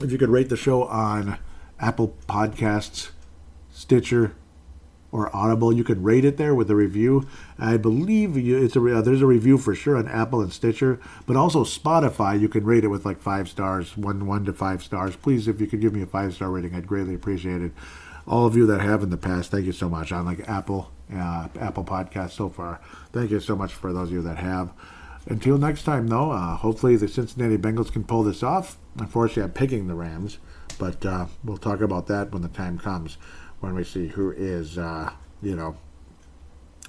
[0.02, 1.38] if you could rate the show on
[1.80, 3.10] Apple Podcasts,
[3.72, 4.36] Stitcher,
[5.16, 5.72] or Audible.
[5.72, 7.26] You can rate it there with a review.
[7.58, 11.00] I believe you, it's a uh, there's a review for sure on Apple and Stitcher,
[11.26, 12.38] but also Spotify.
[12.38, 15.16] You can rate it with like five stars, one one to five stars.
[15.16, 17.72] Please, if you could give me a five star rating, I'd greatly appreciate it.
[18.28, 20.92] All of you that have in the past, thank you so much on like Apple
[21.14, 22.82] uh, Apple Podcast so far.
[23.14, 24.74] Thank you so much for those of you that have.
[25.28, 28.78] Until next time, though, uh, hopefully the Cincinnati Bengals can pull this off.
[28.98, 30.38] Unfortunately, I'm picking the Rams,
[30.80, 33.18] but uh, we'll talk about that when the time comes
[33.60, 35.12] when we see who is, uh,
[35.42, 35.76] you know,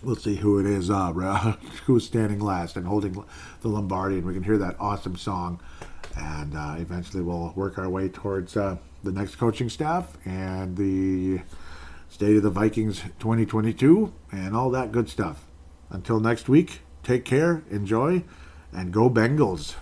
[0.03, 1.12] we'll see who it is, uh,
[1.87, 3.24] who's standing last and holding
[3.62, 5.61] the Lombardi, and we can hear that awesome song.
[6.16, 11.40] And uh, eventually we'll work our way towards uh, the next coaching staff and the
[12.09, 15.44] State of the Vikings 2022 and all that good stuff.
[15.90, 18.24] Until next week, take care, enjoy,
[18.72, 19.74] and go Bengals.